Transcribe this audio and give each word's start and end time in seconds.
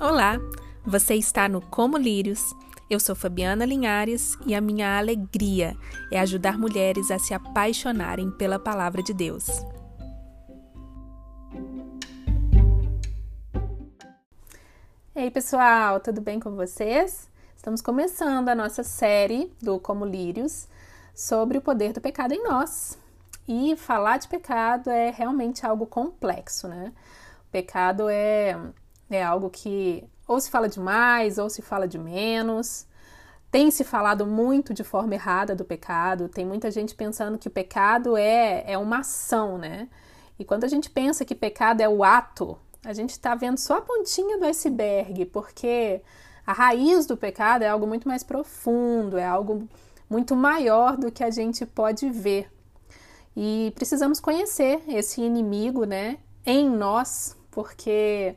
Olá, 0.00 0.38
você 0.86 1.16
está 1.16 1.48
no 1.48 1.60
Como 1.60 1.96
Lírios. 1.96 2.54
Eu 2.88 3.00
sou 3.00 3.16
Fabiana 3.16 3.64
Linhares 3.64 4.38
e 4.46 4.54
a 4.54 4.60
minha 4.60 4.96
alegria 4.96 5.76
é 6.12 6.20
ajudar 6.20 6.56
mulheres 6.56 7.10
a 7.10 7.18
se 7.18 7.34
apaixonarem 7.34 8.30
pela 8.30 8.60
palavra 8.60 9.02
de 9.02 9.12
Deus. 9.12 9.48
Ei, 15.16 15.32
pessoal, 15.32 15.98
tudo 15.98 16.20
bem 16.20 16.38
com 16.38 16.54
vocês? 16.54 17.28
Estamos 17.56 17.82
começando 17.82 18.50
a 18.50 18.54
nossa 18.54 18.84
série 18.84 19.52
do 19.60 19.80
Como 19.80 20.04
Lírios 20.04 20.68
sobre 21.12 21.58
o 21.58 21.60
poder 21.60 21.92
do 21.92 22.00
pecado 22.00 22.32
em 22.32 22.44
nós. 22.44 22.96
E 23.48 23.74
falar 23.74 24.18
de 24.18 24.28
pecado 24.28 24.90
é 24.90 25.10
realmente 25.10 25.66
algo 25.66 25.86
complexo, 25.86 26.68
né? 26.68 26.92
O 27.48 27.50
pecado 27.50 28.08
é 28.08 28.56
é 29.10 29.22
algo 29.22 29.50
que 29.50 30.04
ou 30.26 30.40
se 30.40 30.50
fala 30.50 30.68
demais 30.68 31.38
ou 31.38 31.48
se 31.48 31.62
fala 31.62 31.88
de 31.88 31.98
menos. 31.98 32.86
Tem 33.50 33.70
se 33.70 33.82
falado 33.82 34.26
muito 34.26 34.74
de 34.74 34.84
forma 34.84 35.14
errada 35.14 35.54
do 35.54 35.64
pecado, 35.64 36.28
tem 36.28 36.44
muita 36.44 36.70
gente 36.70 36.94
pensando 36.94 37.38
que 37.38 37.48
o 37.48 37.50
pecado 37.50 38.16
é, 38.16 38.62
é 38.70 38.76
uma 38.76 38.98
ação, 38.98 39.56
né? 39.56 39.88
E 40.38 40.44
quando 40.44 40.64
a 40.64 40.68
gente 40.68 40.90
pensa 40.90 41.24
que 41.24 41.34
pecado 41.34 41.80
é 41.80 41.88
o 41.88 42.04
ato, 42.04 42.58
a 42.84 42.92
gente 42.92 43.10
está 43.10 43.34
vendo 43.34 43.58
só 43.58 43.78
a 43.78 43.80
pontinha 43.80 44.38
do 44.38 44.44
iceberg, 44.44 45.24
porque 45.26 46.02
a 46.46 46.52
raiz 46.52 47.06
do 47.06 47.16
pecado 47.16 47.62
é 47.62 47.68
algo 47.68 47.86
muito 47.86 48.06
mais 48.06 48.22
profundo, 48.22 49.16
é 49.16 49.24
algo 49.24 49.66
muito 50.08 50.36
maior 50.36 50.96
do 50.96 51.10
que 51.10 51.24
a 51.24 51.30
gente 51.30 51.64
pode 51.66 52.08
ver. 52.10 52.50
E 53.36 53.72
precisamos 53.74 54.20
conhecer 54.20 54.82
esse 54.88 55.20
inimigo, 55.20 55.84
né, 55.84 56.18
em 56.44 56.68
nós, 56.68 57.36
porque 57.50 58.36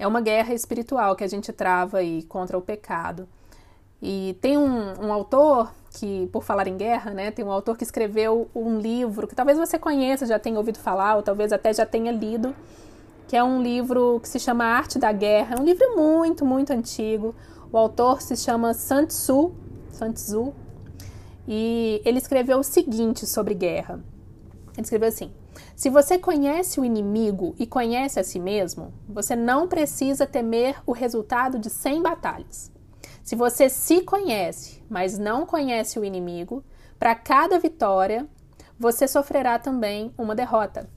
é 0.00 0.06
uma 0.06 0.22
guerra 0.22 0.54
espiritual 0.54 1.14
que 1.14 1.22
a 1.22 1.28
gente 1.28 1.52
trava 1.52 1.98
aí 1.98 2.22
contra 2.22 2.56
o 2.56 2.62
pecado. 2.62 3.28
E 4.00 4.34
tem 4.40 4.56
um, 4.56 4.94
um, 4.98 5.12
autor 5.12 5.70
que, 5.90 6.26
por 6.32 6.42
falar 6.42 6.66
em 6.66 6.76
guerra, 6.78 7.10
né, 7.10 7.30
tem 7.30 7.44
um 7.44 7.52
autor 7.52 7.76
que 7.76 7.84
escreveu 7.84 8.48
um 8.54 8.78
livro 8.78 9.28
que 9.28 9.34
talvez 9.34 9.58
você 9.58 9.78
conheça, 9.78 10.24
já 10.24 10.38
tenha 10.38 10.56
ouvido 10.56 10.78
falar, 10.78 11.16
ou 11.16 11.22
talvez 11.22 11.52
até 11.52 11.70
já 11.74 11.84
tenha 11.84 12.10
lido, 12.10 12.56
que 13.28 13.36
é 13.36 13.44
um 13.44 13.62
livro 13.62 14.18
que 14.22 14.28
se 14.28 14.38
chama 14.38 14.64
Arte 14.64 14.98
da 14.98 15.12
Guerra. 15.12 15.56
É 15.56 15.60
um 15.60 15.64
livro 15.64 15.94
muito, 15.94 16.46
muito 16.46 16.72
antigo. 16.72 17.34
O 17.70 17.76
autor 17.76 18.22
se 18.22 18.34
chama 18.38 18.72
Sun 18.72 19.04
Tzu, 19.04 19.52
Sun 19.92 20.12
Tzu 20.12 20.54
e 21.46 22.00
ele 22.06 22.16
escreveu 22.16 22.58
o 22.58 22.64
seguinte 22.64 23.26
sobre 23.26 23.52
guerra. 23.52 24.00
Ele 24.72 24.82
escreveu 24.82 25.08
assim: 25.08 25.30
se 25.74 25.88
você 25.88 26.18
conhece 26.18 26.80
o 26.80 26.84
inimigo 26.84 27.54
e 27.58 27.66
conhece 27.66 28.20
a 28.20 28.24
si 28.24 28.38
mesmo, 28.38 28.92
você 29.08 29.34
não 29.34 29.66
precisa 29.66 30.26
temer 30.26 30.76
o 30.86 30.92
resultado 30.92 31.58
de 31.58 31.70
100 31.70 32.02
batalhas. 32.02 32.72
Se 33.22 33.36
você 33.36 33.68
se 33.68 34.02
conhece, 34.02 34.82
mas 34.88 35.18
não 35.18 35.46
conhece 35.46 35.98
o 35.98 36.04
inimigo, 36.04 36.64
para 36.98 37.14
cada 37.14 37.58
vitória 37.58 38.26
você 38.78 39.06
sofrerá 39.06 39.58
também 39.58 40.12
uma 40.16 40.34
derrota. 40.34 40.88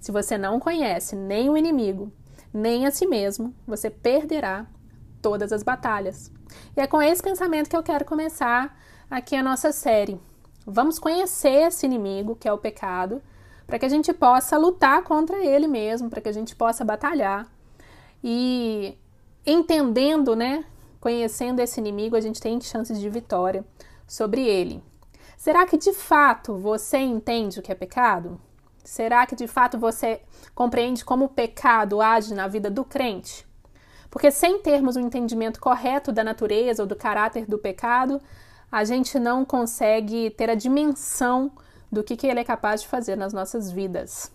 Se 0.00 0.12
você 0.12 0.36
não 0.36 0.60
conhece 0.60 1.16
nem 1.16 1.48
o 1.48 1.56
inimigo, 1.56 2.12
nem 2.52 2.86
a 2.86 2.90
si 2.90 3.06
mesmo, 3.06 3.54
você 3.66 3.90
perderá 3.90 4.66
todas 5.20 5.52
as 5.52 5.62
batalhas. 5.62 6.30
E 6.76 6.80
é 6.80 6.86
com 6.86 7.00
esse 7.00 7.22
pensamento 7.22 7.68
que 7.68 7.76
eu 7.76 7.82
quero 7.82 8.04
começar 8.04 8.78
aqui 9.10 9.34
a 9.34 9.42
nossa 9.42 9.72
série. 9.72 10.20
Vamos 10.66 10.98
conhecer 10.98 11.66
esse 11.66 11.86
inimigo, 11.86 12.36
que 12.36 12.46
é 12.46 12.52
o 12.52 12.58
pecado, 12.58 13.22
para 13.66 13.78
que 13.78 13.86
a 13.86 13.88
gente 13.88 14.12
possa 14.12 14.56
lutar 14.56 15.02
contra 15.02 15.44
ele 15.44 15.66
mesmo, 15.66 16.10
para 16.10 16.20
que 16.20 16.28
a 16.28 16.32
gente 16.32 16.54
possa 16.54 16.84
batalhar. 16.84 17.46
E 18.22 18.96
entendendo, 19.46 20.34
né, 20.34 20.64
conhecendo 21.00 21.60
esse 21.60 21.80
inimigo, 21.80 22.16
a 22.16 22.20
gente 22.20 22.40
tem 22.40 22.60
chances 22.60 23.00
de 23.00 23.08
vitória 23.08 23.64
sobre 24.06 24.46
ele. 24.46 24.82
Será 25.36 25.66
que 25.66 25.76
de 25.76 25.92
fato 25.92 26.56
você 26.56 26.98
entende 26.98 27.58
o 27.58 27.62
que 27.62 27.70
é 27.70 27.74
pecado? 27.74 28.40
Será 28.82 29.26
que 29.26 29.34
de 29.34 29.46
fato 29.46 29.78
você 29.78 30.20
compreende 30.54 31.04
como 31.04 31.26
o 31.26 31.28
pecado 31.28 32.00
age 32.00 32.34
na 32.34 32.48
vida 32.48 32.70
do 32.70 32.84
crente? 32.84 33.46
Porque 34.10 34.30
sem 34.30 34.60
termos 34.60 34.96
um 34.96 35.00
entendimento 35.00 35.60
correto 35.60 36.12
da 36.12 36.22
natureza 36.22 36.82
ou 36.82 36.86
do 36.86 36.94
caráter 36.94 37.46
do 37.46 37.58
pecado, 37.58 38.20
a 38.70 38.84
gente 38.84 39.18
não 39.18 39.44
consegue 39.44 40.30
ter 40.30 40.48
a 40.50 40.54
dimensão 40.54 41.50
do 41.94 42.04
que, 42.04 42.16
que 42.16 42.26
ele 42.26 42.40
é 42.40 42.44
capaz 42.44 42.82
de 42.82 42.88
fazer 42.88 43.16
nas 43.16 43.32
nossas 43.32 43.70
vidas. 43.70 44.30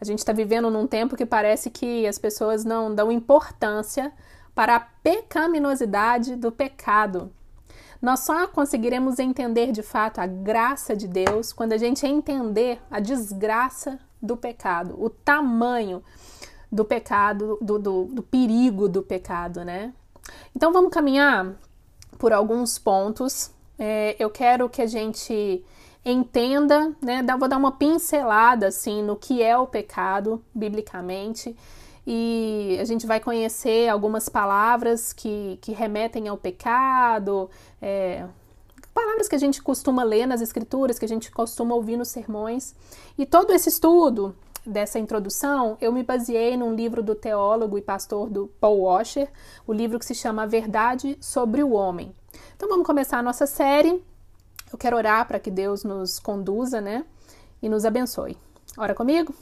A 0.00 0.04
gente 0.04 0.18
está 0.20 0.32
vivendo 0.32 0.70
num 0.70 0.86
tempo 0.86 1.16
que 1.16 1.26
parece 1.26 1.70
que 1.70 2.06
as 2.06 2.18
pessoas 2.18 2.64
não 2.64 2.94
dão 2.94 3.12
importância 3.12 4.12
para 4.54 4.76
a 4.76 4.80
pecaminosidade 4.80 6.36
do 6.36 6.50
pecado. 6.50 7.30
Nós 8.00 8.20
só 8.20 8.46
conseguiremos 8.46 9.18
entender 9.18 9.72
de 9.72 9.82
fato 9.82 10.20
a 10.20 10.26
graça 10.26 10.94
de 10.94 11.08
Deus 11.08 11.52
quando 11.52 11.72
a 11.72 11.78
gente 11.78 12.06
entender 12.06 12.80
a 12.90 13.00
desgraça 13.00 13.98
do 14.20 14.36
pecado, 14.36 14.94
o 15.02 15.08
tamanho 15.08 16.02
do 16.70 16.84
pecado, 16.84 17.58
do, 17.60 17.78
do, 17.78 18.04
do 18.04 18.22
perigo 18.22 18.88
do 18.88 19.02
pecado, 19.02 19.64
né? 19.64 19.92
Então 20.54 20.72
vamos 20.72 20.92
caminhar 20.92 21.54
por 22.18 22.32
alguns 22.32 22.78
pontos. 22.78 23.50
É, 23.78 24.16
eu 24.18 24.30
quero 24.30 24.68
que 24.68 24.82
a 24.82 24.86
gente 24.86 25.64
entenda, 26.04 26.94
né? 27.00 27.22
Vou 27.38 27.48
dar 27.48 27.56
uma 27.56 27.72
pincelada 27.72 28.68
assim 28.68 29.02
no 29.02 29.16
que 29.16 29.42
é 29.42 29.56
o 29.56 29.66
pecado 29.66 30.44
biblicamente 30.54 31.56
e 32.06 32.76
a 32.80 32.84
gente 32.84 33.06
vai 33.06 33.18
conhecer 33.18 33.88
algumas 33.88 34.28
palavras 34.28 35.12
que, 35.12 35.58
que 35.62 35.72
remetem 35.72 36.28
ao 36.28 36.36
pecado, 36.36 37.48
é, 37.80 38.26
palavras 38.92 39.26
que 39.26 39.34
a 39.34 39.38
gente 39.38 39.62
costuma 39.62 40.02
ler 40.02 40.26
nas 40.26 40.42
escrituras, 40.42 40.98
que 40.98 41.04
a 41.04 41.08
gente 41.08 41.30
costuma 41.30 41.74
ouvir 41.74 41.96
nos 41.96 42.08
sermões. 42.08 42.74
E 43.16 43.24
todo 43.24 43.52
esse 43.52 43.70
estudo 43.70 44.36
dessa 44.66 44.98
introdução, 44.98 45.76
eu 45.80 45.92
me 45.92 46.02
baseei 46.02 46.56
num 46.56 46.74
livro 46.74 47.02
do 47.02 47.14
teólogo 47.14 47.78
e 47.78 47.82
pastor 47.82 48.28
do 48.28 48.48
Paul 48.60 48.82
Washer, 48.82 49.30
o 49.66 49.72
livro 49.72 49.98
que 49.98 50.06
se 50.06 50.14
chama 50.14 50.46
Verdade 50.46 51.16
sobre 51.20 51.62
o 51.62 51.72
Homem. 51.72 52.14
Então 52.54 52.68
vamos 52.68 52.86
começar 52.86 53.18
a 53.18 53.22
nossa 53.22 53.46
série 53.46 54.02
eu 54.74 54.78
quero 54.78 54.96
orar 54.96 55.24
para 55.28 55.38
que 55.38 55.52
Deus 55.52 55.84
nos 55.84 56.18
conduza, 56.18 56.80
né? 56.80 57.04
E 57.62 57.68
nos 57.68 57.84
abençoe. 57.84 58.36
Ora 58.76 58.92
comigo? 58.92 59.32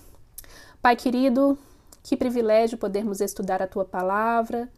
Pai 0.83 0.95
querido, 0.95 1.57
que 2.03 2.19
privilégio 2.19 2.77
podermos 2.77 3.19
estudar 3.19 3.63
a 3.63 3.67
tua 3.67 3.83
palavra. 3.83 4.71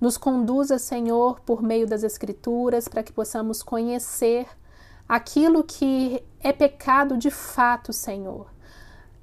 Nos 0.00 0.18
conduza, 0.18 0.76
Senhor, 0.76 1.38
por 1.42 1.62
meio 1.62 1.86
das 1.86 2.02
Escrituras, 2.02 2.88
para 2.88 3.04
que 3.04 3.12
possamos 3.12 3.62
conhecer 3.62 4.48
aquilo 5.08 5.62
que 5.62 6.20
é 6.40 6.52
pecado 6.52 7.16
de 7.16 7.30
fato, 7.30 7.92
Senhor. 7.92 8.48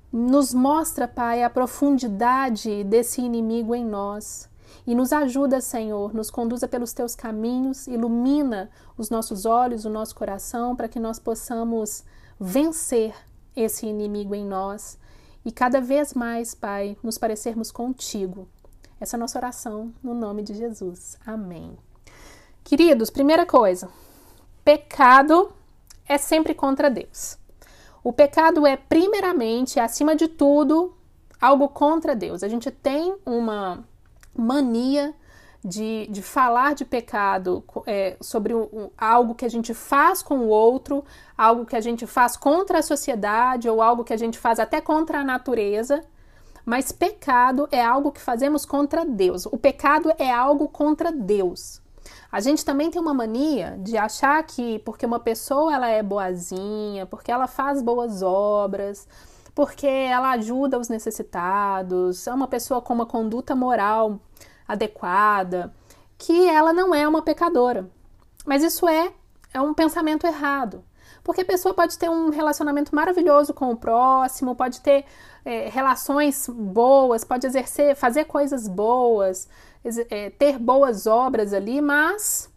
Nos 0.10 0.54
mostra, 0.54 1.10
Pai, 1.10 1.44
a 1.44 1.50
profundidade 1.50 2.86
desse 2.86 3.20
inimigo 3.20 3.76
em 3.76 3.84
nós. 3.84 4.49
E 4.90 4.96
nos 4.96 5.14
ajuda, 5.14 5.62
Senhor, 5.62 6.16
nos 6.16 6.32
conduza 6.32 6.68
pelos 6.68 6.94
teus 6.94 7.14
caminhos, 7.14 7.86
ilumina 7.86 8.72
os 8.98 9.12
nossos 9.12 9.46
olhos, 9.46 9.86
o 9.86 9.90
nosso 9.90 10.16
coração, 10.16 10.76
para 10.76 10.90
que 10.90 11.00
nós 11.00 11.20
possamos 11.20 12.04
vencer 12.40 13.14
esse 13.56 13.86
inimigo 13.86 14.34
em 14.34 14.44
nós 14.44 14.98
e 15.46 15.52
cada 15.52 15.80
vez 15.80 16.16
mais, 16.16 16.56
Pai, 16.56 16.98
nos 17.04 17.20
parecermos 17.20 17.72
contigo. 17.72 18.48
Essa 19.00 19.16
é 19.16 19.18
a 19.18 19.20
nossa 19.20 19.38
oração 19.38 19.94
no 20.02 20.16
nome 20.16 20.42
de 20.42 20.56
Jesus. 20.56 21.20
Amém. 21.24 21.78
Queridos, 22.64 23.12
primeira 23.12 23.46
coisa: 23.46 23.90
pecado 24.66 25.54
é 26.08 26.18
sempre 26.18 26.56
contra 26.56 26.90
Deus. 26.90 27.38
O 28.04 28.12
pecado 28.12 28.66
é, 28.66 28.76
primeiramente, 28.76 29.80
acima 29.80 30.16
de 30.16 30.28
tudo, 30.28 30.96
algo 31.40 31.70
contra 31.70 32.16
Deus. 32.16 32.42
A 32.42 32.48
gente 32.48 32.72
tem 32.72 33.16
uma 33.24 33.88
mania 34.40 35.14
de, 35.64 36.08
de 36.08 36.22
falar 36.22 36.74
de 36.74 36.86
pecado 36.86 37.64
é, 37.86 38.18
sobre 38.22 38.54
um, 38.56 38.90
algo 38.98 39.36
que 39.36 39.46
a 39.46 39.50
gente 39.50 39.74
faz 39.74 40.22
com 40.22 40.40
o 40.40 40.48
outro, 40.48 41.04
algo 41.38 41.66
que 41.66 41.76
a 41.76 41.82
gente 41.82 42.08
faz 42.08 42.38
contra 42.38 42.80
a 42.80 42.84
sociedade 42.84 43.70
ou 43.70 43.82
algo 43.82 44.04
que 44.04 44.14
a 44.14 44.18
gente 44.18 44.38
faz 44.38 44.60
até 44.60 44.80
contra 44.80 45.20
a 45.20 45.24
natureza. 45.24 46.04
Mas 46.66 46.92
pecado 46.92 47.68
é 47.72 47.84
algo 47.84 48.12
que 48.12 48.22
fazemos 48.22 48.66
contra 48.66 49.04
Deus. 49.04 49.46
O 49.48 49.58
pecado 49.58 50.12
é 50.18 50.32
algo 50.32 50.68
contra 50.68 51.12
Deus. 51.12 51.82
A 52.32 52.40
gente 52.40 52.64
também 52.64 52.92
tem 52.92 53.02
uma 53.02 53.14
mania 53.14 53.78
de 53.80 53.98
achar 53.98 54.42
que 54.44 54.80
porque 54.80 55.06
uma 55.06 55.20
pessoa 55.20 55.74
ela 55.74 55.88
é 55.88 56.04
boazinha, 56.04 57.06
porque 57.06 57.32
ela 57.32 57.48
faz 57.48 57.82
boas 57.82 58.22
obras, 58.22 59.08
porque 59.54 59.88
ela 59.88 60.32
ajuda 60.32 60.80
os 60.80 60.90
necessitados, 60.90 62.28
é 62.28 62.34
uma 62.34 62.48
pessoa 62.48 62.82
com 62.82 62.94
uma 62.94 63.06
conduta 63.06 63.56
moral 63.56 64.20
adequada, 64.68 65.74
que 66.18 66.48
ela 66.48 66.74
não 66.74 66.94
é 66.94 67.08
uma 67.08 67.22
pecadora. 67.22 67.90
Mas 68.46 68.64
isso 68.64 68.88
é, 68.88 69.12
é 69.54 69.62
um 69.62 69.74
pensamento 69.74 70.26
errado. 70.28 70.84
Porque 71.24 71.42
a 71.42 71.46
pessoa 71.46 71.74
pode 71.74 71.98
ter 71.98 72.10
um 72.10 72.30
relacionamento 72.30 72.96
maravilhoso 72.96 73.54
com 73.54 73.72
o 73.72 73.78
próximo, 73.78 74.56
pode 74.56 74.82
ter 74.82 75.06
é, 75.44 75.70
relações 75.70 76.48
boas, 76.48 77.24
pode 77.24 77.46
exercer, 77.46 77.96
fazer 77.96 78.26
coisas 78.26 78.68
boas, 78.68 79.48
é, 80.10 80.30
ter 80.30 80.58
boas 80.58 81.08
obras 81.08 81.54
ali, 81.54 81.82
mas 81.82 82.50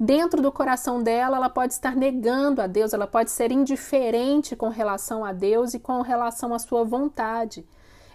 dentro 0.00 0.40
do 0.40 0.50
coração 0.50 1.02
dela, 1.02 1.36
ela 1.36 1.50
pode 1.50 1.74
estar 1.74 1.94
negando 1.94 2.62
a 2.62 2.66
Deus, 2.66 2.94
ela 2.94 3.06
pode 3.06 3.30
ser 3.30 3.52
indiferente 3.52 4.56
com 4.56 4.70
relação 4.70 5.22
a 5.22 5.30
Deus 5.30 5.74
e 5.74 5.78
com 5.78 6.00
relação 6.00 6.54
à 6.54 6.58
sua 6.58 6.82
vontade. 6.82 7.66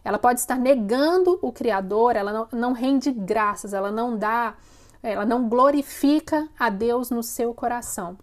Ela 0.04 0.18
pode 0.18 0.40
estar 0.40 0.58
negando 0.58 1.38
o 1.44 1.52
Criador, 1.52 2.16
ela 2.16 2.34
não, 2.34 2.48
não 2.52 2.74
rende 2.74 3.12
graças, 3.12 3.72
ela 3.72 3.92
não 3.92 4.18
dá, 4.18 4.56
ela 5.04 5.26
não 5.26 5.48
glorifica 5.48 6.50
a 6.58 6.72
Deus 6.72 7.12
no 7.12 7.22
seu 7.22 7.54
coração. 7.54 8.18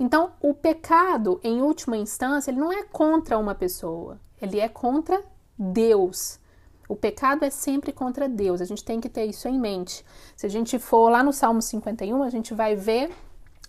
Então, 0.00 0.32
o 0.40 0.54
pecado, 0.54 1.38
em 1.44 1.60
última 1.60 1.98
instância, 1.98 2.50
ele 2.50 2.58
não 2.58 2.72
é 2.72 2.82
contra 2.84 3.38
uma 3.38 3.54
pessoa, 3.54 4.18
ele 4.40 4.58
é 4.58 4.68
contra 4.68 5.22
Deus. 5.58 6.40
O 6.88 6.94
pecado 6.94 7.44
é 7.44 7.50
sempre 7.50 7.92
contra 7.92 8.28
Deus, 8.28 8.60
a 8.60 8.64
gente 8.64 8.84
tem 8.84 9.00
que 9.00 9.08
ter 9.08 9.24
isso 9.24 9.48
em 9.48 9.58
mente. 9.58 10.04
Se 10.36 10.46
a 10.46 10.50
gente 10.50 10.78
for 10.78 11.08
lá 11.08 11.22
no 11.22 11.32
Salmo 11.32 11.62
51, 11.62 12.22
a 12.22 12.30
gente 12.30 12.52
vai 12.52 12.76
ver 12.76 13.10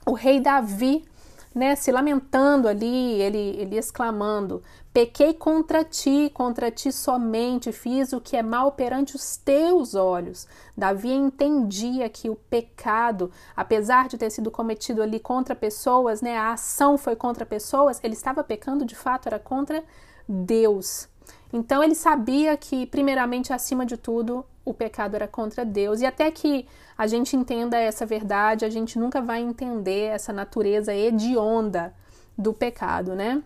o 0.06 0.13
rei 0.13 0.39
Davi, 0.39 1.06
né, 1.53 1.73
se 1.75 1.89
lamentando 1.89 2.67
ali, 2.67 3.21
ele, 3.21 3.56
ele 3.57 3.77
exclamando: 3.77 4.62
Pequei 4.91 5.33
contra 5.33 5.83
ti, 5.83 6.29
contra 6.33 6.69
ti 6.69 6.91
somente, 6.91 7.71
fiz 7.71 8.12
o 8.12 8.19
que 8.19 8.35
é 8.35 8.44
mal 8.44 8.73
perante 8.73 9.15
os 9.15 9.38
teus 9.38 9.95
olhos. 9.95 10.47
Davi 10.75 11.11
entendia 11.11 12.09
que 12.09 12.29
o 12.29 12.35
pecado, 12.35 13.31
apesar 13.56 14.09
de 14.09 14.18
ter 14.18 14.29
sido 14.29 14.51
cometido 14.51 15.01
ali 15.01 15.19
contra 15.19 15.56
pessoas, 15.56 16.21
né, 16.21 16.38
a 16.38 16.51
ação 16.51 16.97
foi 16.97 17.15
contra 17.15 17.45
pessoas, 17.45 18.01
ele 18.03 18.13
estava 18.13 18.44
pecando 18.44 18.85
de 18.85 18.95
fato, 18.95 19.27
era 19.27 19.39
contra 19.39 19.81
Deus. 20.27 21.07
Então 21.56 21.81
ele 21.81 21.96
sabia 21.96 22.57
que, 22.57 22.86
primeiramente, 22.86 23.54
acima 23.54 23.86
de 23.86 23.96
tudo, 23.96 24.46
o 24.66 24.74
pecado 24.74 25.16
era 25.16 25.25
contra 25.25 25.63
Deus. 25.63 26.02
E 26.02 26.06
até 26.06 26.30
que 26.30 26.68
a 26.98 27.07
gente 27.07 27.38
entenda 27.38 27.78
essa 27.78 28.06
verdade, 28.06 28.66
a 28.66 28.69
gente 28.69 29.00
nunca 29.00 29.22
vai 29.22 29.40
entender 29.40 30.07
essa 30.07 30.34
natureza 30.34 30.94
hedionda 30.94 31.94
do 32.38 32.54
pecado, 32.54 33.16
né? 33.16 33.42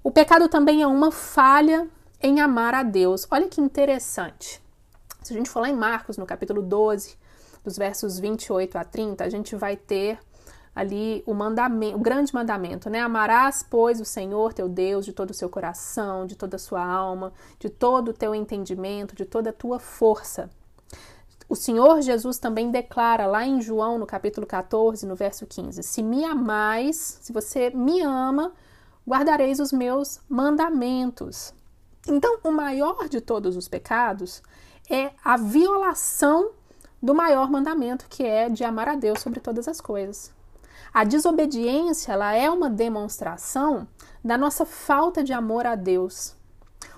O 0.00 0.12
pecado 0.12 0.48
também 0.48 0.80
é 0.80 0.86
uma 0.86 1.10
falha 1.10 1.88
em 2.22 2.40
amar 2.40 2.72
a 2.72 2.84
Deus. 2.84 3.26
Olha 3.32 3.48
que 3.48 3.60
interessante. 3.60 4.62
Se 5.20 5.32
a 5.32 5.36
gente 5.36 5.50
for 5.50 5.58
lá 5.58 5.68
em 5.68 5.74
Marcos, 5.74 6.16
no 6.16 6.24
capítulo 6.24 6.62
12, 6.62 7.18
dos 7.64 7.76
versos 7.76 8.20
28 8.20 8.78
a 8.78 8.84
30, 8.84 9.24
a 9.24 9.28
gente 9.28 9.56
vai 9.56 9.76
ter 9.76 10.20
ali 10.78 11.24
o 11.26 11.34
mandamento, 11.34 11.96
o 11.96 11.98
grande 11.98 12.32
mandamento, 12.32 12.88
né? 12.88 13.00
Amarás, 13.00 13.66
pois, 13.68 14.00
o 14.00 14.04
Senhor 14.04 14.52
teu 14.52 14.68
Deus 14.68 15.04
de 15.04 15.12
todo 15.12 15.30
o 15.30 15.34
seu 15.34 15.48
coração, 15.48 16.24
de 16.24 16.36
toda 16.36 16.54
a 16.54 16.58
sua 16.58 16.80
alma, 16.80 17.32
de 17.58 17.68
todo 17.68 18.10
o 18.10 18.12
teu 18.12 18.32
entendimento, 18.32 19.16
de 19.16 19.24
toda 19.24 19.50
a 19.50 19.52
tua 19.52 19.80
força. 19.80 20.48
O 21.48 21.56
Senhor 21.56 22.00
Jesus 22.00 22.38
também 22.38 22.70
declara 22.70 23.26
lá 23.26 23.44
em 23.44 23.60
João, 23.60 23.98
no 23.98 24.06
capítulo 24.06 24.46
14, 24.46 25.04
no 25.04 25.16
verso 25.16 25.48
15: 25.48 25.82
Se 25.82 26.00
me 26.00 26.24
amais, 26.24 27.18
se 27.22 27.32
você 27.32 27.70
me 27.70 28.00
ama, 28.00 28.52
guardareis 29.04 29.58
os 29.58 29.72
meus 29.72 30.20
mandamentos. 30.28 31.52
Então, 32.06 32.38
o 32.44 32.52
maior 32.52 33.08
de 33.08 33.20
todos 33.20 33.56
os 33.56 33.66
pecados 33.66 34.40
é 34.88 35.10
a 35.24 35.36
violação 35.36 36.52
do 37.02 37.16
maior 37.16 37.50
mandamento, 37.50 38.06
que 38.08 38.22
é 38.22 38.48
de 38.48 38.62
amar 38.62 38.88
a 38.88 38.94
Deus 38.94 39.18
sobre 39.20 39.40
todas 39.40 39.66
as 39.66 39.80
coisas. 39.80 40.37
A 40.98 41.04
desobediência 41.04 42.10
ela 42.10 42.34
é 42.34 42.50
uma 42.50 42.68
demonstração 42.68 43.86
da 44.24 44.36
nossa 44.36 44.66
falta 44.66 45.22
de 45.22 45.32
amor 45.32 45.64
a 45.64 45.76
Deus. 45.76 46.34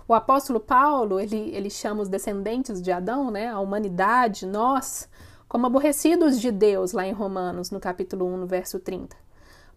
O 0.08 0.14
apóstolo 0.14 0.58
Paulo, 0.58 1.20
ele, 1.20 1.50
ele 1.54 1.68
chama 1.68 2.00
os 2.00 2.08
descendentes 2.08 2.80
de 2.80 2.90
Adão, 2.90 3.30
né, 3.30 3.48
a 3.48 3.60
humanidade, 3.60 4.46
nós, 4.46 5.06
como 5.46 5.66
aborrecidos 5.66 6.40
de 6.40 6.50
Deus, 6.50 6.92
lá 6.92 7.06
em 7.06 7.12
Romanos, 7.12 7.70
no 7.70 7.78
capítulo 7.78 8.24
1, 8.24 8.36
no 8.38 8.46
verso 8.46 8.78
30. 8.78 9.14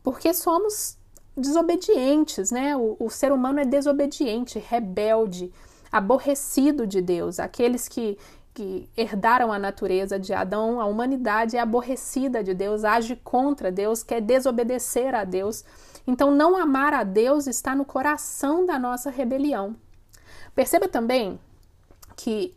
Porque 0.01 0.33
somos 0.33 0.97
desobedientes, 1.35 2.49
né? 2.49 2.77
O, 2.77 2.95
o 2.97 3.09
ser 3.09 3.33
humano 3.33 3.59
é 3.59 3.65
desobediente, 3.65 4.57
rebelde, 4.57 5.51
aborrecido 5.91 6.87
de 6.87 7.01
Deus. 7.01 7.41
Aqueles 7.41 7.89
que, 7.89 8.17
que 8.53 8.89
herdaram 8.95 9.51
a 9.51 9.57
natureza 9.57 10.19
de 10.19 10.33
Adão, 10.33 10.79
a 10.79 10.85
humanidade 10.85 11.57
é 11.57 11.59
aborrecida 11.59 12.43
de 12.43 12.53
Deus, 12.53 12.83
age 12.83 13.15
contra 13.15 13.71
Deus, 13.71 14.03
quer 14.03 14.21
desobedecer 14.21 15.15
a 15.15 15.23
Deus. 15.23 15.63
Então, 16.05 16.31
não 16.31 16.55
amar 16.55 16.93
a 16.93 17.03
Deus 17.03 17.47
está 17.47 17.75
no 17.75 17.85
coração 17.85 18.65
da 18.65 18.77
nossa 18.77 19.09
rebelião. 19.09 19.75
Perceba 20.53 20.87
também 20.87 21.39
que 22.15 22.55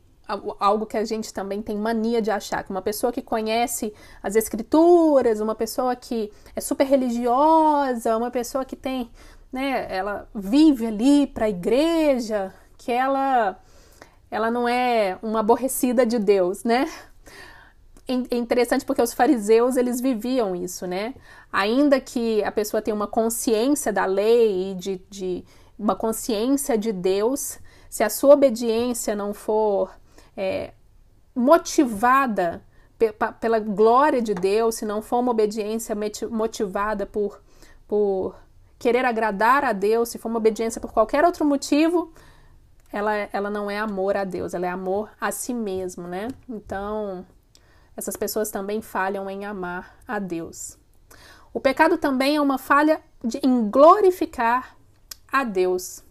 algo 0.58 0.86
que 0.86 0.96
a 0.96 1.04
gente 1.04 1.32
também 1.32 1.62
tem 1.62 1.76
mania 1.76 2.20
de 2.20 2.30
achar, 2.30 2.64
que 2.64 2.70
uma 2.70 2.82
pessoa 2.82 3.12
que 3.12 3.22
conhece 3.22 3.94
as 4.22 4.34
escrituras, 4.34 5.40
uma 5.40 5.54
pessoa 5.54 5.94
que 5.94 6.32
é 6.54 6.60
super 6.60 6.84
religiosa, 6.84 8.16
uma 8.16 8.30
pessoa 8.30 8.64
que 8.64 8.74
tem, 8.74 9.08
né, 9.52 9.86
ela 9.88 10.28
vive 10.34 10.86
ali 10.86 11.26
para 11.28 11.46
a 11.46 11.48
igreja, 11.48 12.52
que 12.76 12.90
ela 12.90 13.56
ela 14.36 14.50
não 14.50 14.68
é 14.68 15.18
uma 15.22 15.40
aborrecida 15.40 16.04
de 16.04 16.18
Deus, 16.18 16.62
né? 16.62 16.86
É 18.06 18.36
interessante 18.36 18.84
porque 18.84 19.00
os 19.00 19.14
fariseus 19.14 19.78
eles 19.78 19.98
viviam 19.98 20.54
isso, 20.54 20.86
né? 20.86 21.14
Ainda 21.50 21.98
que 21.98 22.44
a 22.44 22.52
pessoa 22.52 22.82
tenha 22.82 22.94
uma 22.94 23.06
consciência 23.06 23.90
da 23.90 24.04
lei 24.04 24.72
e 24.72 24.74
de, 24.74 25.00
de 25.08 25.44
uma 25.78 25.96
consciência 25.96 26.76
de 26.76 26.92
Deus, 26.92 27.58
se 27.88 28.04
a 28.04 28.10
sua 28.10 28.34
obediência 28.34 29.16
não 29.16 29.32
for 29.32 29.90
é, 30.36 30.74
motivada 31.34 32.62
pela 33.40 33.58
glória 33.58 34.20
de 34.20 34.34
Deus, 34.34 34.74
se 34.74 34.84
não 34.84 35.00
for 35.00 35.20
uma 35.20 35.30
obediência 35.30 35.96
motivada 36.30 37.06
por, 37.06 37.40
por 37.88 38.36
querer 38.78 39.06
agradar 39.06 39.64
a 39.64 39.72
Deus, 39.72 40.10
se 40.10 40.18
for 40.18 40.28
uma 40.28 40.38
obediência 40.38 40.78
por 40.78 40.92
qualquer 40.92 41.24
outro 41.24 41.42
motivo, 41.42 42.12
ela, 42.96 43.12
ela 43.30 43.50
não 43.50 43.70
é 43.70 43.78
amor 43.78 44.16
a 44.16 44.24
Deus, 44.24 44.54
ela 44.54 44.66
é 44.66 44.70
amor 44.70 45.10
a 45.20 45.30
si 45.30 45.52
mesmo, 45.52 46.08
né? 46.08 46.28
Então, 46.48 47.26
essas 47.94 48.16
pessoas 48.16 48.50
também 48.50 48.80
falham 48.80 49.28
em 49.28 49.44
amar 49.44 49.94
a 50.08 50.18
Deus. 50.18 50.78
O 51.52 51.60
pecado 51.60 51.98
também 51.98 52.36
é 52.36 52.40
uma 52.40 52.56
falha 52.56 53.02
de, 53.22 53.38
em 53.42 53.68
glorificar 53.70 54.74
a 55.30 55.44
Deus. 55.44 56.02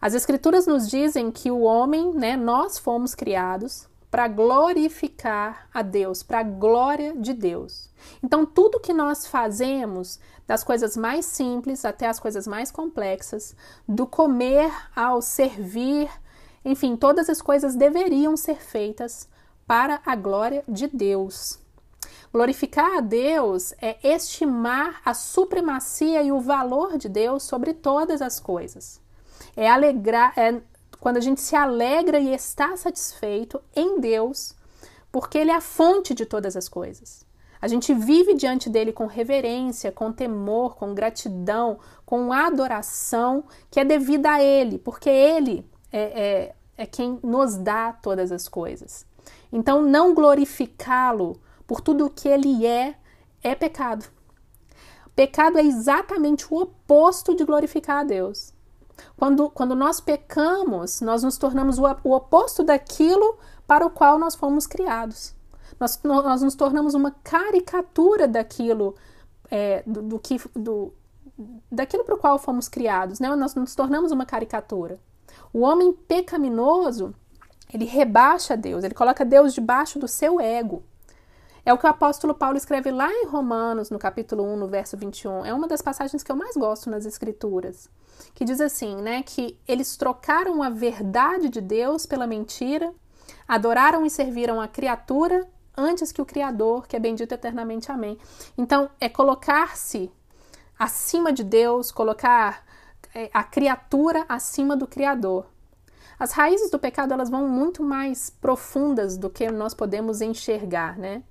As 0.00 0.14
Escrituras 0.14 0.68
nos 0.68 0.88
dizem 0.88 1.32
que 1.32 1.50
o 1.50 1.62
homem, 1.62 2.14
né, 2.14 2.36
nós 2.36 2.78
fomos 2.78 3.16
criados 3.16 3.87
para 4.10 4.26
glorificar 4.28 5.68
a 5.72 5.82
Deus, 5.82 6.22
para 6.22 6.40
a 6.40 6.42
glória 6.42 7.14
de 7.14 7.32
Deus. 7.34 7.90
Então, 8.22 8.46
tudo 8.46 8.80
que 8.80 8.92
nós 8.92 9.26
fazemos, 9.26 10.18
das 10.46 10.64
coisas 10.64 10.96
mais 10.96 11.26
simples 11.26 11.84
até 11.84 12.06
as 12.06 12.18
coisas 12.18 12.46
mais 12.46 12.70
complexas, 12.70 13.54
do 13.86 14.06
comer 14.06 14.72
ao 14.96 15.20
servir, 15.20 16.08
enfim, 16.64 16.96
todas 16.96 17.28
as 17.28 17.42
coisas 17.42 17.74
deveriam 17.74 18.36
ser 18.36 18.56
feitas 18.56 19.28
para 19.66 20.00
a 20.06 20.16
glória 20.16 20.64
de 20.66 20.86
Deus. 20.86 21.58
Glorificar 22.32 22.98
a 22.98 23.00
Deus 23.00 23.72
é 23.80 23.98
estimar 24.02 25.00
a 25.04 25.14
supremacia 25.14 26.22
e 26.22 26.32
o 26.32 26.40
valor 26.40 26.98
de 26.98 27.08
Deus 27.08 27.42
sobre 27.42 27.72
todas 27.74 28.20
as 28.20 28.38
coisas. 28.40 29.00
É 29.56 29.68
alegrar, 29.68 30.32
é 30.38 30.60
quando 31.00 31.16
a 31.16 31.20
gente 31.20 31.40
se 31.40 31.54
alegra 31.54 32.18
e 32.18 32.34
está 32.34 32.76
satisfeito 32.76 33.60
em 33.74 34.00
Deus, 34.00 34.54
porque 35.10 35.38
Ele 35.38 35.50
é 35.50 35.54
a 35.54 35.60
fonte 35.60 36.14
de 36.14 36.26
todas 36.26 36.56
as 36.56 36.68
coisas. 36.68 37.26
A 37.60 37.66
gente 37.66 37.92
vive 37.92 38.34
diante 38.34 38.70
dele 38.70 38.92
com 38.92 39.06
reverência, 39.06 39.90
com 39.90 40.12
temor, 40.12 40.76
com 40.76 40.94
gratidão, 40.94 41.78
com 42.06 42.32
adoração 42.32 43.44
que 43.70 43.80
é 43.80 43.84
devida 43.84 44.32
a 44.32 44.42
Ele, 44.42 44.78
porque 44.78 45.10
Ele 45.10 45.68
é, 45.92 46.00
é, 46.00 46.54
é 46.76 46.86
quem 46.86 47.18
nos 47.22 47.56
dá 47.56 47.92
todas 47.92 48.30
as 48.30 48.48
coisas. 48.48 49.04
Então, 49.52 49.82
não 49.82 50.14
glorificá-lo 50.14 51.40
por 51.66 51.80
tudo 51.80 52.06
o 52.06 52.10
que 52.10 52.28
Ele 52.28 52.64
é, 52.66 52.94
é 53.42 53.54
pecado. 53.54 54.06
Pecado 55.16 55.58
é 55.58 55.64
exatamente 55.64 56.46
o 56.48 56.58
oposto 56.58 57.34
de 57.34 57.44
glorificar 57.44 58.00
a 58.00 58.04
Deus. 58.04 58.52
Quando, 59.16 59.50
quando 59.50 59.74
nós 59.74 60.00
pecamos, 60.00 61.00
nós 61.00 61.22
nos 61.22 61.36
tornamos 61.36 61.78
o, 61.78 61.84
o 62.04 62.14
oposto 62.14 62.62
daquilo 62.62 63.38
para 63.66 63.86
o 63.86 63.90
qual 63.90 64.18
nós 64.18 64.34
fomos 64.34 64.66
criados. 64.66 65.34
Nós, 65.78 66.00
nós 66.02 66.42
nos 66.42 66.54
tornamos 66.54 66.94
uma 66.94 67.10
caricatura 67.10 68.26
daquilo, 68.26 68.94
é, 69.50 69.82
do, 69.86 70.02
do, 70.02 70.18
que, 70.18 70.40
do, 70.54 70.92
daquilo 71.70 72.04
para 72.04 72.14
o 72.14 72.18
qual 72.18 72.38
fomos 72.38 72.68
criados, 72.68 73.20
né? 73.20 73.34
Nós 73.36 73.54
nos 73.54 73.74
tornamos 73.74 74.10
uma 74.10 74.26
caricatura. 74.26 74.98
O 75.52 75.60
homem 75.60 75.92
pecaminoso, 75.92 77.14
ele 77.72 77.84
rebaixa 77.84 78.56
Deus, 78.56 78.84
ele 78.84 78.94
coloca 78.94 79.24
Deus 79.24 79.54
debaixo 79.54 79.98
do 79.98 80.08
seu 80.08 80.40
ego. 80.40 80.82
É 81.64 81.72
o 81.72 81.78
que 81.78 81.86
o 81.86 81.90
apóstolo 81.90 82.34
Paulo 82.34 82.56
escreve 82.56 82.90
lá 82.90 83.12
em 83.12 83.26
Romanos, 83.26 83.90
no 83.90 83.98
capítulo 83.98 84.44
1, 84.44 84.56
no 84.56 84.68
verso 84.68 84.96
21. 84.96 85.44
É 85.44 85.52
uma 85.52 85.68
das 85.68 85.82
passagens 85.82 86.22
que 86.22 86.30
eu 86.30 86.36
mais 86.36 86.56
gosto 86.56 86.88
nas 86.88 87.04
escrituras, 87.04 87.90
que 88.34 88.44
diz 88.44 88.60
assim, 88.60 88.96
né, 88.96 89.22
que 89.22 89.58
eles 89.66 89.96
trocaram 89.96 90.62
a 90.62 90.70
verdade 90.70 91.48
de 91.48 91.60
Deus 91.60 92.06
pela 92.06 92.26
mentira, 92.26 92.92
adoraram 93.46 94.06
e 94.06 94.10
serviram 94.10 94.60
a 94.60 94.68
criatura 94.68 95.46
antes 95.76 96.10
que 96.10 96.20
o 96.20 96.26
criador, 96.26 96.86
que 96.86 96.96
é 96.96 97.00
bendito 97.00 97.32
eternamente. 97.32 97.90
Amém. 97.90 98.18
Então, 98.56 98.90
é 99.00 99.08
colocar-se 99.08 100.10
acima 100.78 101.32
de 101.32 101.44
Deus, 101.44 101.90
colocar 101.90 102.64
é, 103.14 103.30
a 103.32 103.42
criatura 103.42 104.24
acima 104.28 104.76
do 104.76 104.86
criador. 104.86 105.46
As 106.18 106.32
raízes 106.32 106.70
do 106.70 106.78
pecado 106.78 107.12
elas 107.12 107.30
vão 107.30 107.48
muito 107.48 107.82
mais 107.82 108.28
profundas 108.28 109.16
do 109.16 109.30
que 109.30 109.48
nós 109.50 109.72
podemos 109.72 110.20
enxergar, 110.20 110.98
né? 110.98 111.22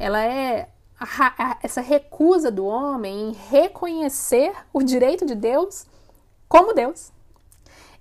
Ela 0.00 0.24
é 0.24 0.70
a, 0.98 1.04
a, 1.38 1.58
essa 1.62 1.82
recusa 1.82 2.50
do 2.50 2.64
homem 2.64 3.28
em 3.28 3.32
reconhecer 3.32 4.50
o 4.72 4.82
direito 4.82 5.26
de 5.26 5.34
Deus 5.34 5.84
como 6.48 6.72
Deus. 6.72 7.12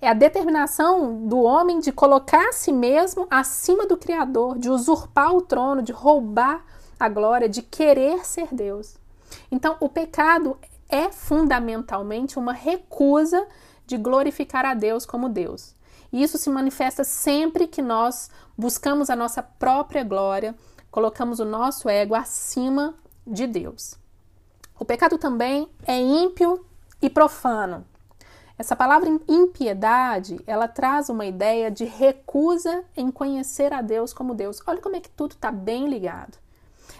É 0.01 0.07
a 0.07 0.13
determinação 0.13 1.27
do 1.27 1.41
homem 1.41 1.81
de 1.81 1.91
colocar 1.91 2.47
a 2.47 2.53
si 2.53 2.71
mesmo 2.71 3.27
acima 3.29 3.85
do 3.85 3.97
Criador, 3.97 4.57
de 4.57 4.69
usurpar 4.69 5.35
o 5.35 5.41
trono, 5.41 5.81
de 5.81 5.91
roubar 5.91 6.65
a 6.97 7.09
glória, 7.09 7.49
de 7.49 7.61
querer 7.61 8.25
ser 8.25 8.47
Deus. 8.49 8.95
Então, 9.51 9.75
o 9.81 9.89
pecado 9.89 10.57
é 10.87 11.11
fundamentalmente 11.11 12.39
uma 12.39 12.53
recusa 12.53 13.45
de 13.85 13.97
glorificar 13.97 14.65
a 14.65 14.73
Deus 14.73 15.05
como 15.05 15.27
Deus. 15.27 15.75
E 16.13 16.23
isso 16.23 16.37
se 16.37 16.49
manifesta 16.49 17.03
sempre 17.03 17.67
que 17.67 17.81
nós 17.81 18.29
buscamos 18.57 19.09
a 19.09 19.17
nossa 19.17 19.43
própria 19.43 20.03
glória, 20.03 20.55
colocamos 20.91 21.39
o 21.39 21.45
nosso 21.45 21.89
ego 21.89 22.15
acima 22.15 22.95
de 23.25 23.45
Deus. 23.47 23.95
O 24.79 24.85
pecado 24.85 25.17
também 25.17 25.69
é 25.85 25.99
ímpio 25.99 26.65
e 27.01 27.09
profano. 27.09 27.85
Essa 28.57 28.75
palavra 28.75 29.09
impiedade, 29.27 30.41
ela 30.45 30.67
traz 30.67 31.07
uma 31.09 31.25
ideia 31.25 31.71
de 31.71 31.85
recusa 31.85 32.83
em 32.95 33.09
conhecer 33.09 33.71
a 33.71 33.81
Deus 33.81 34.11
como 34.11 34.35
Deus. 34.35 34.61
Olha 34.67 34.81
como 34.81 34.97
é 34.97 34.99
que 34.99 35.09
tudo 35.09 35.31
está 35.31 35.49
bem 35.49 35.87
ligado. 35.87 36.37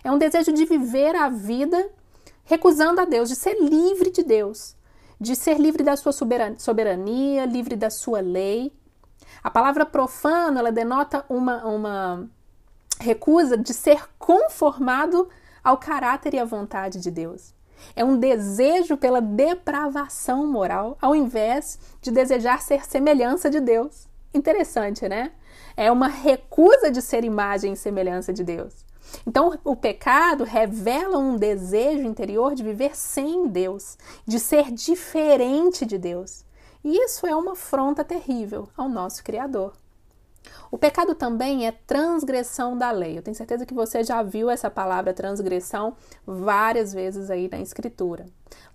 É 0.04 0.12
um 0.12 0.18
desejo 0.18 0.54
de 0.54 0.66
viver 0.66 1.16
a 1.16 1.28
vida 1.28 1.90
recusando 2.46 3.02
a 3.02 3.06
Deus, 3.06 3.28
de 3.28 3.36
ser 3.36 3.60
livre 3.62 4.10
de 4.10 4.24
Deus, 4.24 4.76
de 5.20 5.36
ser 5.36 5.60
livre 5.60 5.84
da 5.84 5.98
sua 5.98 6.14
soberania, 6.14 7.46
livre 7.46 7.76
da 7.76 7.90
sua 7.90 8.22
lei. 8.22 8.74
A 9.44 9.52
palavra 9.52 9.86
profano, 9.86 10.60
ela 10.60 10.72
denota 10.72 11.26
uma, 11.30 11.66
uma 11.66 12.30
recusa 13.00 13.58
de 13.58 13.74
ser 13.74 14.10
conformado 14.18 15.30
ao 15.64 15.78
caráter 15.78 16.34
e 16.34 16.40
à 16.40 16.46
vontade 16.46 17.00
de 17.00 17.10
Deus. 17.10 17.54
É 17.96 18.04
um 18.04 18.18
desejo 18.18 18.98
pela 18.98 19.22
depravação 19.22 20.46
moral, 20.46 20.98
ao 21.02 21.16
invés 21.16 21.80
de 22.02 22.12
desejar 22.12 22.62
ser 22.62 22.86
semelhança 22.86 23.50
de 23.50 23.60
Deus. 23.60 24.08
Interessante, 24.34 25.08
né? 25.08 25.32
É 25.78 25.92
uma 25.92 26.08
recusa 26.08 26.92
de 26.92 27.02
ser 27.02 27.24
imagem 27.24 27.74
e 27.74 27.78
semelhança 27.78 28.34
de 28.34 28.44
Deus. 28.44 28.86
Então, 29.26 29.58
o 29.64 29.76
pecado 29.76 30.44
revela 30.44 31.18
um 31.18 31.36
desejo 31.36 32.04
interior 32.04 32.54
de 32.54 32.64
viver 32.64 32.96
sem 32.96 33.48
Deus, 33.48 33.98
de 34.26 34.40
ser 34.40 34.72
diferente 34.72 35.86
de 35.86 35.98
Deus. 35.98 36.46
E 36.84 36.96
isso 37.06 37.26
é 37.26 37.36
uma 37.36 37.54
afronta 37.54 38.04
terrível 38.04 38.70
ao 38.78 38.88
nosso 38.88 39.24
Criador. 39.24 39.74
O 40.72 40.78
pecado 40.78 41.16
também 41.16 41.66
é 41.66 41.72
transgressão 41.72 42.78
da 42.78 42.92
lei. 42.92 43.18
Eu 43.18 43.22
tenho 43.22 43.36
certeza 43.36 43.66
que 43.66 43.74
você 43.74 44.04
já 44.04 44.22
viu 44.22 44.50
essa 44.50 44.70
palavra 44.70 45.14
transgressão 45.14 45.96
várias 46.26 46.94
vezes 46.94 47.30
aí 47.30 47.50
na 47.52 47.60
Escritura. 47.60 48.26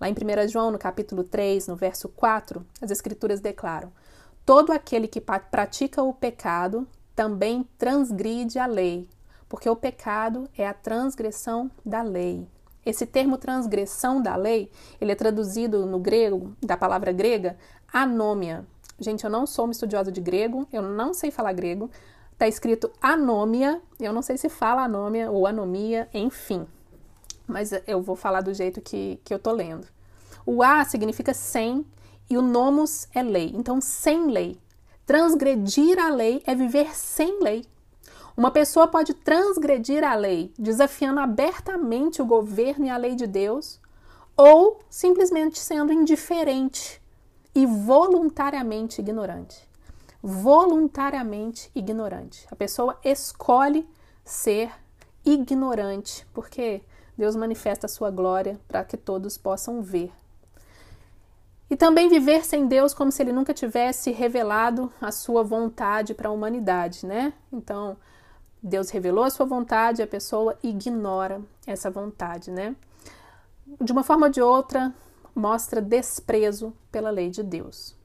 Lá 0.01 0.09
em 0.09 0.13
1 0.13 0.49
João, 0.49 0.71
no 0.71 0.79
capítulo 0.79 1.25
3, 1.25 1.69
no 1.69 1.77
verso 1.77 2.09
4, 2.09 2.65
as 2.81 2.91
Escrituras 2.91 3.41
declaram: 3.41 3.93
Todo 4.45 4.73
aquele 4.73 5.09
que 5.09 5.21
pratica 5.21 6.03
o 6.03 6.13
pecado 6.13 6.87
também 7.15 7.69
transgride 7.79 8.59
a 8.59 8.67
lei, 8.67 9.09
porque 9.49 9.69
o 9.69 9.77
pecado 9.77 10.49
é 10.57 10.67
a 10.67 10.75
transgressão 10.75 11.71
da 11.85 12.03
lei. 12.03 12.47
Esse 12.85 13.07
termo 13.07 13.39
transgressão 13.39 14.21
da 14.21 14.37
lei, 14.37 14.71
ele 15.01 15.13
é 15.13 15.15
traduzido 15.15 15.87
no 15.87 15.99
grego, 15.99 16.55
da 16.63 16.77
palavra 16.77 17.13
grega, 17.13 17.57
anômia. 17.91 18.67
Gente, 19.05 19.23
eu 19.23 19.29
não 19.29 19.47
sou 19.47 19.67
uma 19.67 19.73
estudiosa 19.73 20.11
de 20.11 20.19
grego, 20.19 20.67
eu 20.73 20.81
não 20.81 21.13
sei 21.13 21.31
falar 21.31 21.53
grego. 21.53 21.91
Está 22.33 22.49
escrito 22.49 22.91
anômia, 23.03 23.83
eu 24.01 24.15
não 24.15 24.23
sei 24.23 24.39
se 24.39 24.49
fala 24.49 24.85
anômia 24.85 25.31
ou 25.31 25.47
anomia, 25.47 26.09
enfim. 26.15 26.67
Mas 27.47 27.71
eu 27.87 28.01
vou 28.01 28.17
falar 28.17 28.41
do 28.41 28.55
jeito 28.55 28.81
que, 28.81 29.21
que 29.23 29.35
eu 29.35 29.39
tô 29.39 29.53
lendo. 29.53 29.87
O 30.47 30.63
a 30.63 30.83
significa 30.87 31.35
sem 31.35 31.85
e 32.31 32.39
o 32.39 32.41
nomos 32.41 33.07
é 33.15 33.23
lei. 33.23 33.53
Então, 33.55 33.79
sem 33.79 34.29
lei. 34.31 34.59
Transgredir 35.05 35.99
a 35.99 36.09
lei 36.09 36.43
é 36.47 36.55
viver 36.55 36.97
sem 36.97 37.43
lei. 37.43 37.67
Uma 38.35 38.51
pessoa 38.51 38.89
pode 38.89 39.13
transgredir 39.13 40.03
a 40.03 40.15
lei, 40.15 40.51
desafiando 40.59 41.21
abertamente 41.21 42.23
o 42.23 42.27
governo 42.27 42.87
e 42.87 42.91
a 42.91 42.97
lei 42.97 43.15
de 43.15 43.27
Deus, 43.27 43.79
ou 44.35 44.81
simplesmente 44.89 45.59
sendo 45.59 45.93
indiferente 45.93 47.04
e 47.55 47.67
voluntariamente 47.67 49.01
ignorante. 49.01 49.69
Voluntariamente 50.23 51.71
ignorante. 51.75 52.47
A 52.51 52.57
pessoa 52.57 52.99
escolhe 53.05 53.89
ser 54.25 54.73
ignorante, 55.25 56.27
porque 56.33 56.83
Deus 57.17 57.37
manifesta 57.37 57.87
a 57.87 57.89
sua 57.89 58.11
glória 58.11 58.59
para 58.67 58.85
que 58.85 58.97
todos 58.97 59.39
possam 59.39 59.83
ver. 59.83 60.13
E 61.71 61.77
também 61.77 62.09
viver 62.09 62.45
sem 62.45 62.67
Deus 62.67 62.93
como 62.93 63.11
se 63.11 63.23
ele 63.23 63.33
nunca 63.33 63.55
tivesse 63.55 64.11
revelado 64.11 64.93
a 65.01 65.11
sua 65.11 65.43
vontade 65.43 66.15
para 66.15 66.29
a 66.29 66.33
humanidade, 66.33 67.07
né? 67.07 67.33
Então, 67.53 67.97
Deus 68.63 68.91
revelou 68.91 69.25
a 69.25 69.31
sua 69.31 69.47
vontade, 69.47 70.03
a 70.03 70.07
pessoa 70.07 70.59
ignora 70.63 71.43
essa 71.67 71.91
vontade, 71.91 72.51
né? 72.51 72.75
De 73.81 73.93
uma 73.93 74.03
forma 74.03 74.27
ou 74.27 74.33
de 74.33 74.41
outra, 74.43 74.95
mostra 75.35 75.81
desprezo 75.81 76.73
pela 76.91 77.11
lei 77.11 77.31
de 77.31 77.43
Deus. 77.43 77.97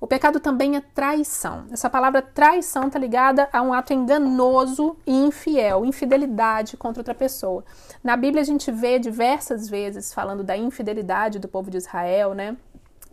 O 0.00 0.06
pecado 0.06 0.38
também 0.38 0.76
é 0.76 0.80
traição. 0.80 1.64
Essa 1.70 1.88
palavra 1.88 2.20
traição 2.20 2.88
está 2.88 2.98
ligada 2.98 3.48
a 3.52 3.62
um 3.62 3.72
ato 3.72 3.92
enganoso 3.92 4.96
e 5.06 5.12
infiel, 5.12 5.84
infidelidade 5.84 6.76
contra 6.76 7.00
outra 7.00 7.14
pessoa. 7.14 7.64
Na 8.02 8.16
Bíblia 8.16 8.42
a 8.42 8.44
gente 8.44 8.70
vê 8.70 8.98
diversas 8.98 9.68
vezes 9.68 10.12
falando 10.12 10.44
da 10.44 10.56
infidelidade 10.56 11.38
do 11.38 11.48
povo 11.48 11.70
de 11.70 11.78
Israel, 11.78 12.34
né? 12.34 12.56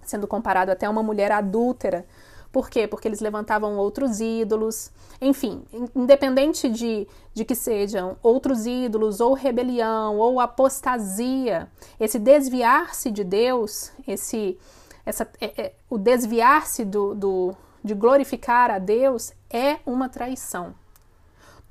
Sendo 0.03 0.27
comparado 0.27 0.71
até 0.71 0.85
a 0.85 0.89
uma 0.89 1.03
mulher 1.03 1.31
adúltera 1.31 2.05
por 2.51 2.69
quê? 2.69 2.85
Porque 2.85 3.07
eles 3.07 3.21
levantavam 3.21 3.77
outros 3.77 4.19
ídolos. 4.19 4.91
Enfim, 5.21 5.63
independente 5.95 6.67
de, 6.67 7.07
de 7.33 7.45
que 7.45 7.55
sejam 7.55 8.17
outros 8.21 8.65
ídolos, 8.65 9.21
ou 9.21 9.33
rebelião, 9.33 10.17
ou 10.17 10.39
apostasia, 10.39 11.69
esse 11.99 12.19
desviar-se 12.19 13.09
de 13.09 13.23
Deus, 13.23 13.91
esse, 14.05 14.59
essa, 15.05 15.29
é, 15.39 15.61
é, 15.61 15.73
o 15.89 15.97
desviar-se 15.97 16.83
do, 16.83 17.15
do, 17.15 17.55
de 17.81 17.93
glorificar 17.93 18.69
a 18.69 18.79
Deus 18.79 19.31
é 19.49 19.79
uma 19.85 20.09
traição. 20.09 20.75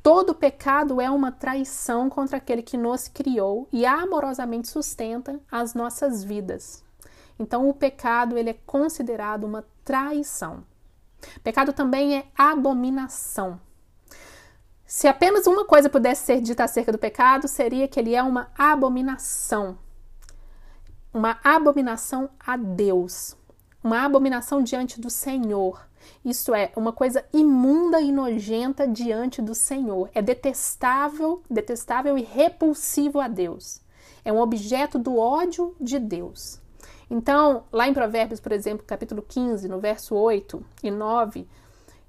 Todo 0.03 0.35
pecado 0.35 0.99
é 0.99 1.11
uma 1.11 1.31
traição 1.31 2.09
contra 2.09 2.39
aquele 2.39 2.63
que 2.63 2.79
nos 2.79 3.07
criou 3.07 3.69
e 3.71 3.85
amorosamente 3.85 4.67
sustenta 4.67 5.39
as 5.53 5.75
nossas 5.75 6.25
vidas. 6.25 6.83
Então, 7.39 7.69
o 7.69 7.75
pecado 7.75 8.39
ele 8.39 8.51
é 8.51 8.57
considerado 8.65 9.45
uma 9.45 9.63
traição. 9.85 10.63
Pecado 11.43 11.73
também 11.73 12.17
é 12.17 12.27
abominação. 12.37 13.61
Se 14.87 15.07
apenas 15.07 15.47
uma 15.47 15.65
coisa 15.65 15.89
pudesse 15.89 16.27
ser 16.27 16.41
dita 16.41 16.65
acerca 16.65 16.91
do 16.91 16.99
pecado, 16.99 17.47
seria 17.47 17.87
que 17.87 18.01
ele 18.01 18.15
é 18.15 18.23
uma 18.23 18.51
abominação. 18.59 19.79
Uma 21.15 21.39
abominação 21.45 22.29
a 22.39 22.57
Deus. 22.57 23.37
Uma 23.85 24.05
abominação 24.05 24.63
diante 24.63 25.01
do 25.01 25.09
Senhor. 25.09 25.89
Isso 26.25 26.55
é 26.55 26.73
uma 26.75 26.93
coisa 26.93 27.25
imunda 27.33 28.01
e 28.01 28.11
nojenta 28.11 28.87
diante 28.87 29.41
do 29.41 29.55
Senhor. 29.55 30.11
É 30.13 30.21
detestável, 30.21 31.43
detestável 31.49 32.19
e 32.19 32.23
repulsivo 32.23 33.21
a 33.21 33.29
Deus. 33.29 33.81
É 34.25 34.33
um 34.33 34.41
objeto 34.41 34.99
do 34.99 35.17
ódio 35.17 35.75
de 35.81 35.99
Deus. 35.99 36.61
Então, 37.11 37.65
lá 37.73 37.89
em 37.89 37.93
Provérbios, 37.93 38.39
por 38.39 38.53
exemplo, 38.53 38.87
capítulo 38.87 39.21
15, 39.21 39.67
no 39.67 39.81
verso 39.81 40.15
8 40.15 40.65
e 40.85 40.91
9, 40.93 41.49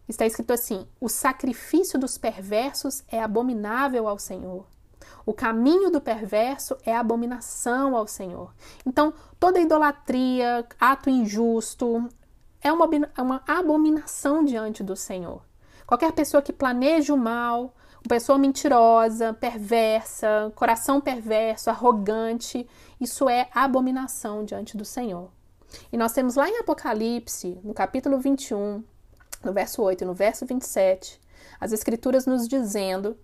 está 0.07 0.27
escrito 0.27 0.53
assim: 0.53 0.85
O 0.99 1.09
sacrifício 1.09 1.97
dos 1.97 2.19
perversos 2.19 3.03
é 3.11 3.21
abominável 3.21 4.07
ao 4.07 4.19
Senhor. 4.19 4.65
O 5.25 5.33
caminho 5.33 5.89
do 5.89 5.99
perverso 5.99 6.77
é 6.85 6.95
abominação 6.95 7.95
ao 7.95 8.07
Senhor. 8.07 8.53
Então, 8.85 9.13
toda 9.39 9.59
idolatria, 9.59 10.65
ato 10.79 11.09
injusto, 11.09 12.07
é 12.61 12.71
uma, 12.71 12.87
uma 13.17 13.43
abominação 13.47 14.43
diante 14.43 14.83
do 14.83 14.95
Senhor. 14.95 15.41
Qualquer 15.85 16.11
pessoa 16.11 16.41
que 16.41 16.53
planeje 16.53 17.11
o 17.11 17.17
mal, 17.17 17.73
pessoa 18.07 18.37
mentirosa, 18.37 19.33
perversa, 19.33 20.51
coração 20.55 20.99
perverso, 20.99 21.69
arrogante, 21.69 22.67
isso 22.99 23.29
é 23.29 23.47
abominação 23.53 24.43
diante 24.43 24.75
do 24.75 24.83
Senhor. 24.85 25.29
E 25.91 25.97
nós 25.97 26.11
temos 26.11 26.35
lá 26.35 26.49
em 26.49 26.57
Apocalipse, 26.57 27.59
no 27.63 27.73
capítulo 27.73 28.19
21, 28.19 28.83
no 29.43 29.53
verso 29.53 29.81
8 29.81 30.03
e 30.03 30.07
no 30.07 30.13
verso 30.13 30.45
27, 30.45 31.19
as 31.59 31.71
Escrituras 31.71 32.25
nos 32.25 32.47
dizendo, 32.47 33.17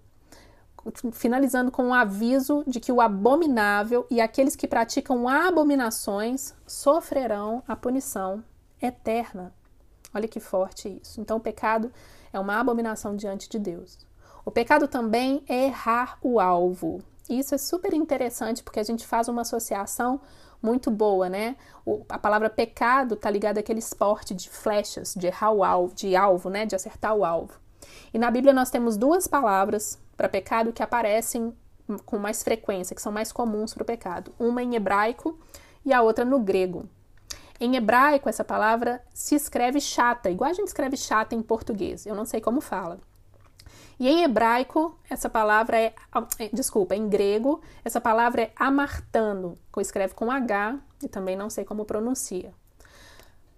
finalizando 1.11 1.71
com 1.71 1.83
um 1.83 1.93
aviso 1.93 2.63
de 2.65 2.79
que 2.79 2.91
o 2.91 3.01
abominável 3.01 4.05
e 4.09 4.21
aqueles 4.21 4.55
que 4.55 4.67
praticam 4.67 5.27
abominações 5.27 6.53
sofrerão 6.65 7.61
a 7.67 7.75
punição 7.75 8.43
eterna. 8.81 9.53
Olha 10.13 10.27
que 10.27 10.39
forte 10.39 10.99
isso. 11.01 11.19
Então, 11.19 11.37
o 11.37 11.41
pecado 11.41 11.91
é 12.31 12.39
uma 12.39 12.59
abominação 12.59 13.15
diante 13.15 13.49
de 13.49 13.59
Deus. 13.59 13.97
O 14.47 14.51
pecado 14.51 14.87
também 14.87 15.43
é 15.45 15.65
errar 15.65 16.17
o 16.21 16.39
alvo. 16.39 17.01
Isso 17.29 17.53
é 17.53 17.57
super 17.57 17.93
interessante 17.93 18.63
porque 18.63 18.79
a 18.79 18.83
gente 18.83 19.05
faz 19.05 19.27
uma 19.27 19.41
associação 19.41 20.21
muito 20.63 20.89
boa, 20.89 21.27
né? 21.27 21.57
O, 21.85 22.05
a 22.07 22.17
palavra 22.17 22.49
pecado 22.49 23.15
está 23.15 23.29
ligada 23.29 23.59
àquele 23.59 23.79
esporte 23.79 24.33
de 24.33 24.49
flechas, 24.49 25.13
de 25.17 25.27
errar 25.27 25.51
o 25.51 25.65
alvo, 25.65 25.93
de 25.93 26.15
alvo, 26.15 26.49
né? 26.49 26.65
De 26.65 26.73
acertar 26.73 27.13
o 27.13 27.25
alvo. 27.25 27.59
E 28.13 28.17
na 28.17 28.31
Bíblia 28.31 28.53
nós 28.53 28.69
temos 28.69 28.95
duas 28.95 29.27
palavras 29.27 29.99
para 30.15 30.29
pecado 30.29 30.71
que 30.71 30.81
aparecem 30.81 31.53
com 32.05 32.17
mais 32.17 32.41
frequência, 32.41 32.95
que 32.95 33.01
são 33.01 33.11
mais 33.11 33.33
comuns 33.33 33.73
para 33.73 33.83
o 33.83 33.85
pecado. 33.85 34.33
Uma 34.39 34.63
em 34.63 34.75
hebraico 34.75 35.37
e 35.83 35.91
a 35.91 36.01
outra 36.01 36.23
no 36.23 36.39
grego. 36.39 36.87
Em 37.59 37.75
hebraico, 37.75 38.29
essa 38.29 38.45
palavra 38.45 39.03
se 39.13 39.35
escreve 39.35 39.81
chata, 39.81 40.29
igual 40.29 40.49
a 40.49 40.53
gente 40.53 40.67
escreve 40.67 40.95
chata 40.95 41.35
em 41.35 41.41
português. 41.41 42.05
Eu 42.05 42.15
não 42.15 42.23
sei 42.23 42.39
como 42.39 42.61
fala. 42.61 42.97
E 43.99 44.07
em 44.07 44.23
hebraico, 44.23 44.97
essa 45.09 45.29
palavra 45.29 45.79
é, 45.79 45.93
é, 46.39 46.49
desculpa, 46.53 46.95
em 46.95 47.09
grego, 47.09 47.61
essa 47.83 47.99
palavra 47.99 48.43
é 48.43 48.51
amartano, 48.55 49.57
que 49.73 49.81
escreve 49.81 50.13
com 50.13 50.29
H 50.29 50.77
e 51.01 51.07
também 51.07 51.35
não 51.35 51.49
sei 51.49 51.65
como 51.65 51.85
pronuncia. 51.85 52.53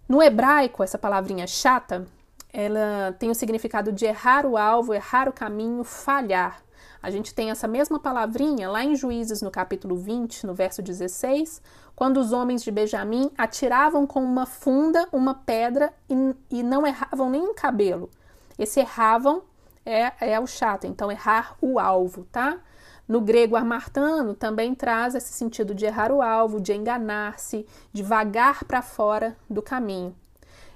No 0.08 0.24
hebraico, 0.24 0.81
essa 0.81 0.98
palavrinha 0.98 1.46
chata, 1.46 2.08
ela 2.51 3.15
tem 3.19 3.29
o 3.29 3.36
significado 3.36 3.91
de 3.91 4.05
errar 4.05 4.46
o 4.46 4.58
alvo, 4.58 4.93
errar 4.93 5.27
o 5.27 5.34
caminho, 5.34 5.84
falhar. 5.84 6.63
A 7.01 7.12
gente 7.12 7.34
tem 7.34 7.51
essa 7.51 7.67
mesma 7.67 8.00
palavrinha 8.00 8.69
lá 8.69 8.84
em 8.84 8.96
Juízes, 8.96 9.41
no 9.41 9.51
capítulo 9.51 9.96
20, 9.96 10.46
no 10.46 10.53
verso 10.53 10.81
16, 10.81 11.62
quando 11.96 12.17
os 12.17 12.31
homens 12.31 12.63
de 12.63 12.72
Benjamim 12.72 13.29
atiravam 13.38 14.08
com 14.08 14.24
uma 14.24 14.46
funda 14.46 15.08
uma 15.12 15.36
pedra 15.36 15.93
e, 16.10 16.36
e 16.50 16.63
não 16.63 16.88
erravam 16.88 17.29
nem 17.29 17.41
um 17.41 17.53
cabelo. 17.53 18.10
Esse 18.58 18.79
erravam 18.79 19.43
é, 19.86 20.31
é 20.31 20.39
o 20.39 20.48
chato, 20.48 20.86
então 20.86 21.12
errar 21.12 21.55
o 21.62 21.79
alvo, 21.79 22.25
tá? 22.31 22.59
No 23.07 23.21
grego 23.21 23.55
armartano 23.55 24.36
também 24.36 24.75
traz 24.75 25.15
esse 25.15 25.33
sentido 25.33 25.74
de 25.74 25.86
errar 25.86 26.12
o 26.12 26.21
alvo, 26.21 26.62
de 26.62 26.74
enganar-se, 26.74 27.65
de 27.91 28.03
vagar 28.03 28.63
para 28.65 28.83
fora 28.83 29.36
do 29.50 29.62
caminho. 29.62 30.15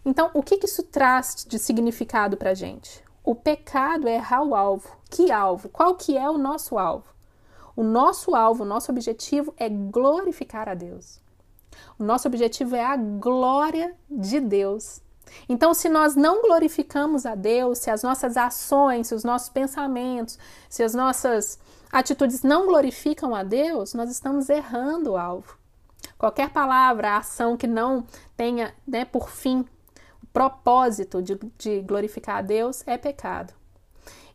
Então, 0.03 0.31
o 0.33 0.41
que, 0.41 0.57
que 0.57 0.65
isso 0.65 0.83
traz 0.83 1.45
de 1.47 1.59
significado 1.59 2.35
para 2.35 2.49
a 2.49 2.55
gente? 2.55 3.03
O 3.23 3.35
pecado 3.35 4.07
é 4.07 4.15
errar 4.15 4.43
o 4.43 4.55
alvo. 4.55 4.89
Que 5.09 5.31
alvo? 5.31 5.69
Qual 5.69 5.95
que 5.95 6.17
é 6.17 6.29
o 6.29 6.37
nosso 6.37 6.77
alvo? 6.77 7.13
O 7.75 7.83
nosso 7.83 8.35
alvo, 8.35 8.63
o 8.63 8.67
nosso 8.67 8.91
objetivo 8.91 9.53
é 9.57 9.69
glorificar 9.69 10.67
a 10.67 10.73
Deus. 10.73 11.21
O 11.97 12.03
nosso 12.03 12.27
objetivo 12.27 12.75
é 12.75 12.83
a 12.83 12.97
glória 12.97 13.95
de 14.09 14.39
Deus 14.39 15.01
então, 15.47 15.73
se 15.73 15.89
nós 15.89 16.15
não 16.15 16.41
glorificamos 16.41 17.25
a 17.25 17.35
Deus, 17.35 17.79
se 17.79 17.89
as 17.89 18.03
nossas 18.03 18.37
ações, 18.37 19.07
se 19.07 19.15
os 19.15 19.23
nossos 19.23 19.49
pensamentos, 19.49 20.37
se 20.69 20.83
as 20.83 20.93
nossas 20.93 21.59
atitudes 21.91 22.43
não 22.43 22.65
glorificam 22.65 23.35
a 23.35 23.43
Deus, 23.43 23.93
nós 23.93 24.09
estamos 24.09 24.49
errando 24.49 25.11
o 25.11 25.17
alvo. 25.17 25.57
Qualquer 26.17 26.49
palavra, 26.49 27.17
ação 27.17 27.57
que 27.57 27.67
não 27.67 28.05
tenha 28.35 28.73
né, 28.87 29.05
por 29.05 29.29
fim 29.29 29.65
o 30.21 30.27
propósito 30.27 31.21
de, 31.21 31.37
de 31.57 31.81
glorificar 31.81 32.37
a 32.37 32.41
Deus 32.41 32.83
é 32.87 32.97
pecado. 32.97 33.53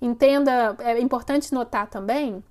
Entenda, 0.00 0.76
é 0.80 1.00
importante 1.00 1.52
notar 1.52 1.88
também 1.88 2.44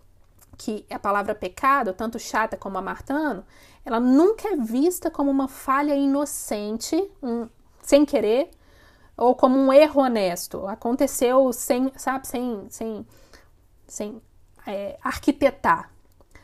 que 0.58 0.86
a 0.90 0.98
palavra 0.98 1.36
pecado, 1.36 1.94
tanto 1.94 2.20
chata 2.20 2.58
como 2.58 2.78
amartano, 2.78 3.46
ela 3.86 4.00
nunca 4.00 4.50
é 4.50 4.58
vista 4.58 5.10
como 5.10 5.32
uma 5.32 5.48
falha 5.48 5.96
inocente, 5.96 7.10
um, 7.24 7.48
sem 7.88 8.06
querer 8.06 8.52
ou 9.16 9.34
como 9.34 9.58
um 9.58 9.72
erro 9.72 10.02
honesto. 10.02 10.68
Aconteceu 10.68 11.52
sem, 11.54 11.90
sabe, 11.96 12.28
sem, 12.28 12.68
sem, 12.70 13.08
sem 13.88 14.22
é, 14.66 14.98
arquitetar. 15.02 15.90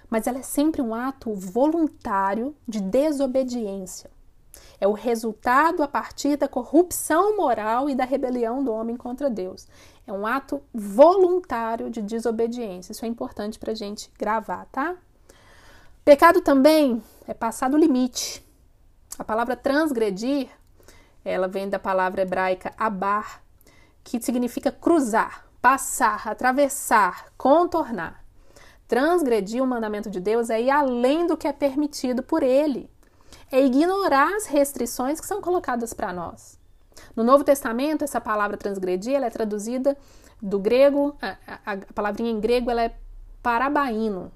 Mas 0.09 0.25
ela 0.25 0.39
é 0.39 0.43
sempre 0.43 0.81
um 0.81 0.95
ato 0.95 1.33
voluntário 1.33 2.55
de 2.65 2.79
desobediência. 2.79 4.09
É 4.79 4.87
o 4.87 4.93
resultado 4.93 5.83
a 5.83 5.87
partir 5.87 6.37
da 6.37 6.47
corrupção 6.47 7.35
moral 7.35 7.89
e 7.89 7.95
da 7.95 8.05
rebelião 8.05 8.63
do 8.63 8.71
homem 8.71 8.95
contra 8.95 9.29
Deus. 9.29 9.67
É 10.07 10.13
um 10.13 10.25
ato 10.25 10.61
voluntário 10.73 11.89
de 11.89 12.01
desobediência. 12.01 12.93
Isso 12.93 13.03
é 13.03 13.07
importante 13.07 13.59
para 13.59 13.71
a 13.71 13.75
gente 13.75 14.09
gravar, 14.17 14.65
tá? 14.71 14.95
Pecado 16.05 16.41
também 16.41 17.03
é 17.27 17.33
passar 17.33 17.69
do 17.69 17.77
limite. 17.77 18.45
A 19.17 19.23
palavra 19.23 19.55
transgredir 19.55 20.49
ela 21.23 21.47
vem 21.47 21.69
da 21.69 21.79
palavra 21.79 22.21
hebraica 22.21 22.73
abar, 22.77 23.41
que 24.03 24.21
significa 24.21 24.71
cruzar, 24.71 25.45
passar, 25.61 26.27
atravessar, 26.27 27.27
contornar. 27.37 28.23
Transgredir 28.87 29.63
o 29.63 29.67
mandamento 29.67 30.09
de 30.09 30.19
Deus 30.19 30.49
é 30.49 30.61
ir 30.61 30.69
além 30.69 31.25
do 31.25 31.37
que 31.37 31.47
é 31.47 31.53
permitido 31.53 32.21
por 32.21 32.43
ele. 32.43 32.89
É 33.51 33.63
ignorar 33.63 34.35
as 34.35 34.45
restrições 34.45 35.19
que 35.19 35.25
são 35.25 35.41
colocadas 35.41 35.93
para 35.93 36.11
nós. 36.11 36.59
No 37.15 37.23
Novo 37.23 37.43
Testamento, 37.43 38.03
essa 38.03 38.19
palavra 38.19 38.57
transgredir 38.57 39.15
ela 39.15 39.27
é 39.27 39.29
traduzida 39.29 39.97
do 40.41 40.59
grego, 40.59 41.15
a, 41.21 41.37
a, 41.65 41.73
a 41.73 41.93
palavrinha 41.93 42.31
em 42.31 42.39
grego 42.39 42.69
ela 42.69 42.83
é 42.83 42.95
parabaíno, 43.41 44.31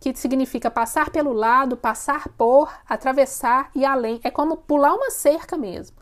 que 0.00 0.14
significa 0.16 0.70
passar 0.70 1.10
pelo 1.10 1.32
lado, 1.32 1.76
passar 1.76 2.28
por, 2.30 2.72
atravessar 2.88 3.70
e 3.74 3.84
além. 3.84 4.20
É 4.24 4.30
como 4.30 4.56
pular 4.56 4.94
uma 4.94 5.10
cerca 5.10 5.56
mesmo. 5.56 5.99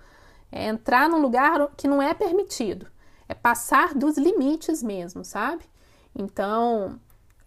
É 0.50 0.66
entrar 0.66 1.08
num 1.08 1.20
lugar 1.20 1.70
que 1.76 1.86
não 1.86 2.00
é 2.00 2.14
permitido. 2.14 2.86
É 3.28 3.34
passar 3.34 3.94
dos 3.94 4.16
limites 4.16 4.82
mesmo, 4.82 5.24
sabe? 5.24 5.64
Então, 6.14 6.98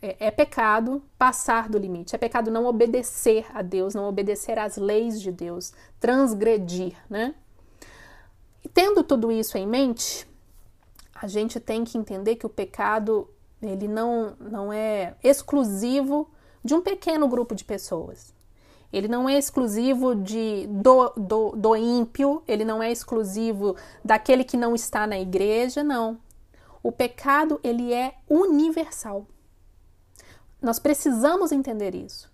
é, 0.02 0.28
é, 0.28 0.32
pecado 0.32 1.02
passar 1.18 1.70
do 1.70 1.78
limite. 1.78 2.16
É 2.16 2.18
pecado 2.18 2.50
não 2.50 2.66
obedecer 2.66 3.46
a 3.54 3.62
Deus, 3.62 3.94
não 3.94 4.08
obedecer 4.08 4.58
às 4.58 4.78
leis 4.78 5.22
de 5.22 5.32
Deus, 5.32 5.74
transgredir, 6.00 6.96
né? 7.10 7.36
E 8.64 8.70
tendo 8.70 9.04
tudo 9.04 9.32
isso 9.32 9.58
em 9.58 9.68
mente, 9.68 10.28
a 11.14 11.28
gente 11.28 11.60
tem 11.60 11.84
que 11.84 11.98
entender 11.98 12.36
que 12.36 12.46
o 12.46 12.50
pecado 12.50 13.30
ele 13.62 13.88
não, 13.88 14.36
não 14.40 14.74
é 14.74 15.16
exclusivo 15.24 16.30
de 16.64 16.74
um 16.74 16.82
pequeno 16.82 17.28
grupo 17.28 17.54
de 17.54 17.64
pessoas. 17.64 18.34
Ele 18.92 19.08
não 19.08 19.28
é 19.30 19.38
exclusivo 19.38 20.16
de, 20.16 20.68
do, 20.68 21.10
do, 21.16 21.52
do 21.52 21.76
ímpio, 21.76 22.44
ele 22.48 22.66
não 22.66 22.84
é 22.84 22.92
exclusivo 22.92 23.76
daquele 24.04 24.44
que 24.44 24.58
não 24.58 24.76
está 24.76 25.08
na 25.08 25.20
igreja, 25.20 25.84
não. 25.84 26.20
O 26.84 26.92
pecado, 26.92 27.60
ele 27.64 27.94
é 27.94 28.16
universal. 28.30 29.26
Nós 30.62 30.78
precisamos 30.78 31.52
entender 31.52 31.96
isso. 31.96 32.30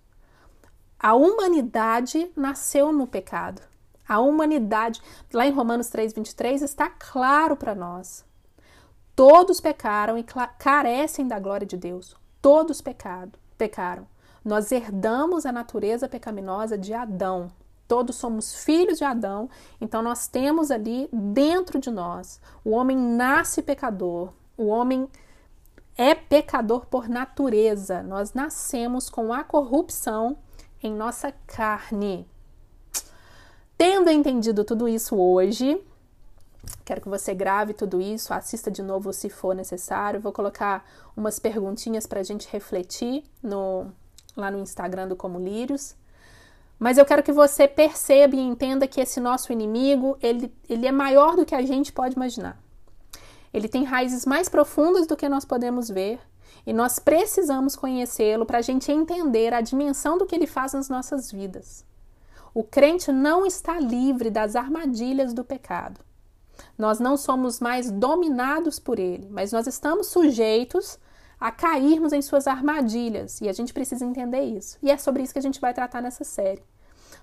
A 1.00 1.14
humanidade 1.14 2.32
nasceu 2.36 2.92
no 2.92 3.06
pecado. 3.06 3.62
A 4.08 4.20
humanidade, 4.20 5.02
lá 5.32 5.46
em 5.46 5.52
Romanos 5.52 5.90
3:23 5.90 6.62
está 6.62 6.90
claro 6.90 7.56
para 7.56 7.76
nós. 7.76 8.26
Todos 9.16 9.60
pecaram 9.60 10.18
e 10.18 10.26
carecem 10.58 11.28
da 11.28 11.40
glória 11.40 11.68
de 11.68 11.76
Deus. 11.76 12.16
Todos 12.42 12.82
pecado, 12.82 13.38
pecaram. 13.58 14.08
Nós 14.48 14.72
herdamos 14.72 15.46
a 15.46 15.52
natureza 15.52 16.08
pecaminosa 16.08 16.78
de 16.78 16.94
Adão. 16.94 17.52
Todos 17.86 18.16
somos 18.16 18.64
filhos 18.64 18.98
de 18.98 19.04
Adão, 19.04 19.50
então 19.82 20.02
nós 20.02 20.30
temos 20.30 20.72
ali 20.72 21.10
dentro 21.12 21.80
de 21.80 21.92
nós. 21.92 22.40
O 22.64 22.70
homem 22.70 22.98
nasce 22.98 23.62
pecador, 23.62 24.32
o 24.58 24.68
homem 24.68 25.10
é 25.98 26.16
pecador 26.16 26.86
por 26.86 27.10
natureza. 27.10 28.02
Nós 28.04 28.34
nascemos 28.34 29.10
com 29.10 29.34
a 29.34 29.44
corrupção 29.44 30.38
em 30.82 30.94
nossa 30.94 31.34
carne. 31.46 32.26
Tendo 33.78 34.10
entendido 34.10 34.64
tudo 34.64 34.88
isso 34.88 35.18
hoje, 35.18 35.78
quero 36.86 37.02
que 37.02 37.10
você 37.10 37.36
grave 37.36 37.74
tudo 37.74 38.00
isso, 38.00 38.34
assista 38.34 38.72
de 38.72 38.82
novo 38.82 39.12
se 39.12 39.30
for 39.30 39.54
necessário. 39.54 40.22
Vou 40.22 40.32
colocar 40.32 40.86
umas 41.18 41.38
perguntinhas 41.38 42.08
para 42.08 42.22
a 42.22 42.24
gente 42.24 42.48
refletir 42.50 43.26
no, 43.44 43.92
lá 44.38 44.52
no 44.52 44.60
Instagram 44.60 45.08
do 45.08 45.16
Como 45.16 45.40
Lírios. 45.40 45.96
Mas 46.80 46.98
eu 46.98 47.06
quero 47.06 47.24
que 47.24 47.32
você 47.32 47.68
perceba 47.68 48.36
e 48.36 48.40
entenda 48.40 48.88
que 48.88 49.02
esse 49.02 49.20
nosso 49.20 49.52
inimigo, 49.52 50.18
ele, 50.22 50.54
ele 50.70 50.86
é 50.86 50.92
maior 50.92 51.36
do 51.36 51.46
que 51.46 51.56
a 51.56 51.62
gente 51.64 51.92
pode 51.92 52.16
imaginar. 52.16 52.62
Ele 53.54 53.68
tem 53.68 53.84
raízes 53.84 54.26
mais 54.26 54.48
profundas 54.48 55.08
do 55.08 55.18
que 55.18 55.28
nós 55.28 55.44
podemos 55.44 55.90
ver 55.90 56.20
e 56.66 56.74
nós 56.74 57.00
precisamos 57.00 57.76
conhecê-lo 57.76 58.46
para 58.46 58.60
a 58.60 58.62
gente 58.62 58.92
entender 58.92 59.54
a 59.54 59.62
dimensão 59.62 60.18
do 60.18 60.26
que 60.26 60.36
ele 60.36 60.46
faz 60.46 60.74
nas 60.74 60.90
nossas 60.90 61.32
vidas. 61.32 61.86
O 62.54 62.64
crente 62.64 63.12
não 63.12 63.46
está 63.46 63.80
livre 63.80 64.30
das 64.30 64.56
armadilhas 64.56 65.34
do 65.34 65.44
pecado. 65.44 66.02
Nós 66.78 67.00
não 67.00 67.16
somos 67.16 67.60
mais 67.60 67.90
dominados 67.90 68.80
por 68.80 69.00
ele, 69.00 69.28
mas 69.30 69.52
nós 69.52 69.66
estamos 69.66 70.08
sujeitos 70.08 71.00
a 71.40 71.52
cairmos 71.52 72.14
em 72.14 72.22
suas 72.22 72.48
armadilhas 72.48 73.42
e 73.42 73.48
a 73.48 73.54
gente 73.54 73.74
precisa 73.74 74.06
entender 74.06 74.42
isso. 74.42 74.78
E 74.82 74.90
é 74.90 74.98
sobre 74.98 75.24
isso 75.24 75.34
que 75.34 75.40
a 75.40 75.42
gente 75.42 75.62
vai 75.62 75.74
tratar 75.74 76.02
nessa 76.02 76.24
série. 76.24 76.64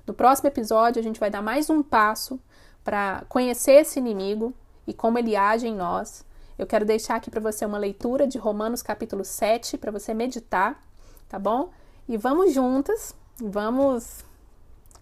No 0.07 0.15
próximo 0.15 0.49
episódio, 0.49 1.01
a 1.01 1.03
gente 1.03 1.19
vai 1.19 1.31
dar 1.31 1.43
mais 1.43 1.69
um 1.69 1.83
passo 1.83 2.39
para 2.85 3.25
conhecer 3.29 3.81
esse 3.81 3.99
inimigo 3.99 4.55
e 4.87 4.93
como 4.93 5.19
ele 5.19 5.35
age 5.35 5.67
em 5.67 5.75
nós. 5.75 6.25
Eu 6.57 6.67
quero 6.67 6.85
deixar 6.85 7.17
aqui 7.17 7.31
para 7.31 7.41
você 7.41 7.65
uma 7.67 7.79
leitura 7.79 8.27
de 8.27 8.39
Romanos 8.39 8.83
capítulo 8.83 9.25
7 9.25 9.77
para 9.79 9.91
você 9.91 10.15
meditar, 10.15 10.81
tá 11.29 11.39
bom? 11.39 11.71
E 12.09 12.17
vamos 12.17 12.53
juntas, 12.53 13.15
vamos 13.41 14.25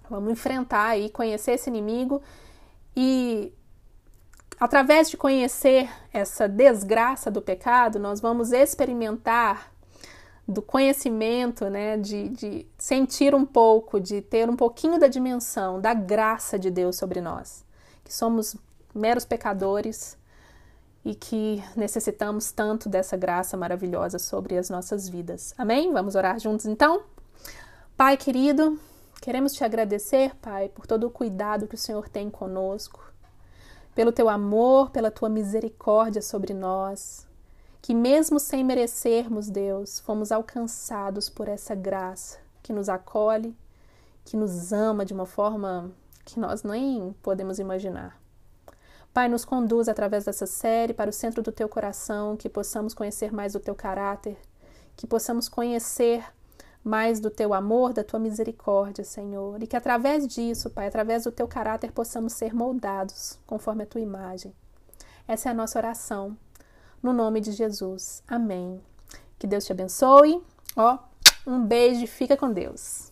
vamos 0.09 0.33
enfrentar 0.33 0.97
e 0.99 1.09
conhecer 1.09 1.53
esse 1.53 1.69
inimigo 1.69 2.23
e 2.97 3.53
através 4.59 5.11
de 5.11 5.17
conhecer 5.17 5.89
essa 6.13 6.49
desgraça 6.49 7.31
do 7.31 7.43
pecado, 7.43 7.99
nós 7.99 8.21
vamos 8.21 8.53
experimentar 8.53 9.73
do 10.47 10.61
conhecimento, 10.61 11.69
né, 11.71 11.97
de, 11.97 12.29
de 12.31 12.67
sentir 12.77 13.35
um 13.35 13.47
pouco, 13.47 14.01
de 14.01 14.21
ter 14.21 14.51
um 14.51 14.57
pouquinho 14.57 14.99
da 14.99 15.07
dimensão 15.07 15.81
da 15.81 15.95
graça 15.95 16.59
de 16.59 16.71
Deus 16.71 16.97
sobre 16.97 17.21
nós, 17.21 17.65
que 18.05 18.13
somos 18.13 18.57
meros 18.95 19.25
pecadores 19.25 20.19
e 21.05 21.15
que 21.15 21.63
necessitamos 21.77 22.53
tanto 22.53 22.89
dessa 22.89 23.17
graça 23.17 23.57
maravilhosa 23.57 24.19
sobre 24.19 24.57
as 24.57 24.69
nossas 24.71 25.09
vidas. 25.09 25.55
Amém? 25.57 25.93
Vamos 25.93 26.15
orar 26.15 26.39
juntos 26.39 26.67
então? 26.67 27.03
Pai 27.97 28.17
querido, 28.17 28.79
queremos 29.21 29.53
te 29.53 29.65
agradecer, 29.65 30.35
Pai, 30.37 30.69
por 30.69 30.87
todo 30.87 31.07
o 31.07 31.11
cuidado 31.11 31.67
que 31.67 31.75
o 31.75 31.79
Senhor 31.79 32.09
tem 32.09 32.31
conosco, 32.31 33.12
pelo 33.95 34.13
teu 34.13 34.29
amor, 34.29 34.91
pela 34.91 35.11
tua 35.11 35.29
misericórdia 35.29 36.23
sobre 36.23 36.55
nós, 36.55 37.27
que 37.81 37.95
mesmo 37.95 38.39
sem 38.39 38.65
merecermos, 38.65 39.51
Deus, 39.51 40.01
fomos 40.01 40.31
alcançados 40.31 41.29
por 41.29 41.49
essa 41.49 41.75
graça 41.75 42.39
que 42.63 42.73
nos 42.73 42.89
acolhe, 42.89 43.57
que 44.25 44.37
nos 44.37 44.73
ama 44.73 45.05
de 45.05 45.13
uma 45.13 45.27
forma 45.27 45.91
que 46.25 46.39
nós 46.39 46.63
nem 46.63 47.13
podemos 47.23 47.59
imaginar. 47.59 48.21
Pai, 49.13 49.29
nos 49.29 49.45
conduz 49.45 49.89
através 49.89 50.25
dessa 50.25 50.47
série 50.47 50.95
para 50.95 51.11
o 51.11 51.13
centro 51.13 51.43
do 51.43 51.53
teu 51.53 51.69
coração, 51.69 52.37
que 52.37 52.49
possamos 52.49 52.95
conhecer 52.95 53.33
mais 53.33 53.53
do 53.53 53.61
teu 53.61 53.75
caráter, 53.75 54.39
que 54.97 55.07
possamos 55.07 55.49
conhecer 55.49 56.25
mais 56.83 57.21
do 57.21 57.31
teu 57.31 57.55
amor, 57.55 57.93
da 57.93 58.03
tua 58.03 58.19
misericórdia, 58.19 59.05
Senhor, 59.05 59.63
e 59.63 59.67
que 59.67 59.77
através 59.77 60.27
disso, 60.27 60.71
Pai, 60.71 60.89
através 60.89 61.25
do 61.25 61.33
teu 61.33 61.47
caráter, 61.47 61.93
possamos 61.93 62.33
ser 62.33 62.55
moldados 62.55 63.39
conforme 63.47 63.85
a 63.85 63.87
tua 63.87 64.01
imagem. 64.01 64.53
Essa 65.29 65.49
é 65.49 65.53
a 65.53 65.55
nossa 65.55 65.79
oração, 65.79 66.37
no 67.03 67.13
nome 67.13 67.41
de 67.41 67.53
Jesus. 67.53 68.23
Amém. 68.27 68.81
Que 69.39 69.47
Deus 69.47 69.65
te 69.65 69.73
abençoe. 69.73 70.43
Ó, 70.77 70.99
um 71.47 71.65
beijo 71.65 72.03
e 72.03 72.07
fica 72.07 72.37
com 72.37 72.53
Deus. 72.53 73.12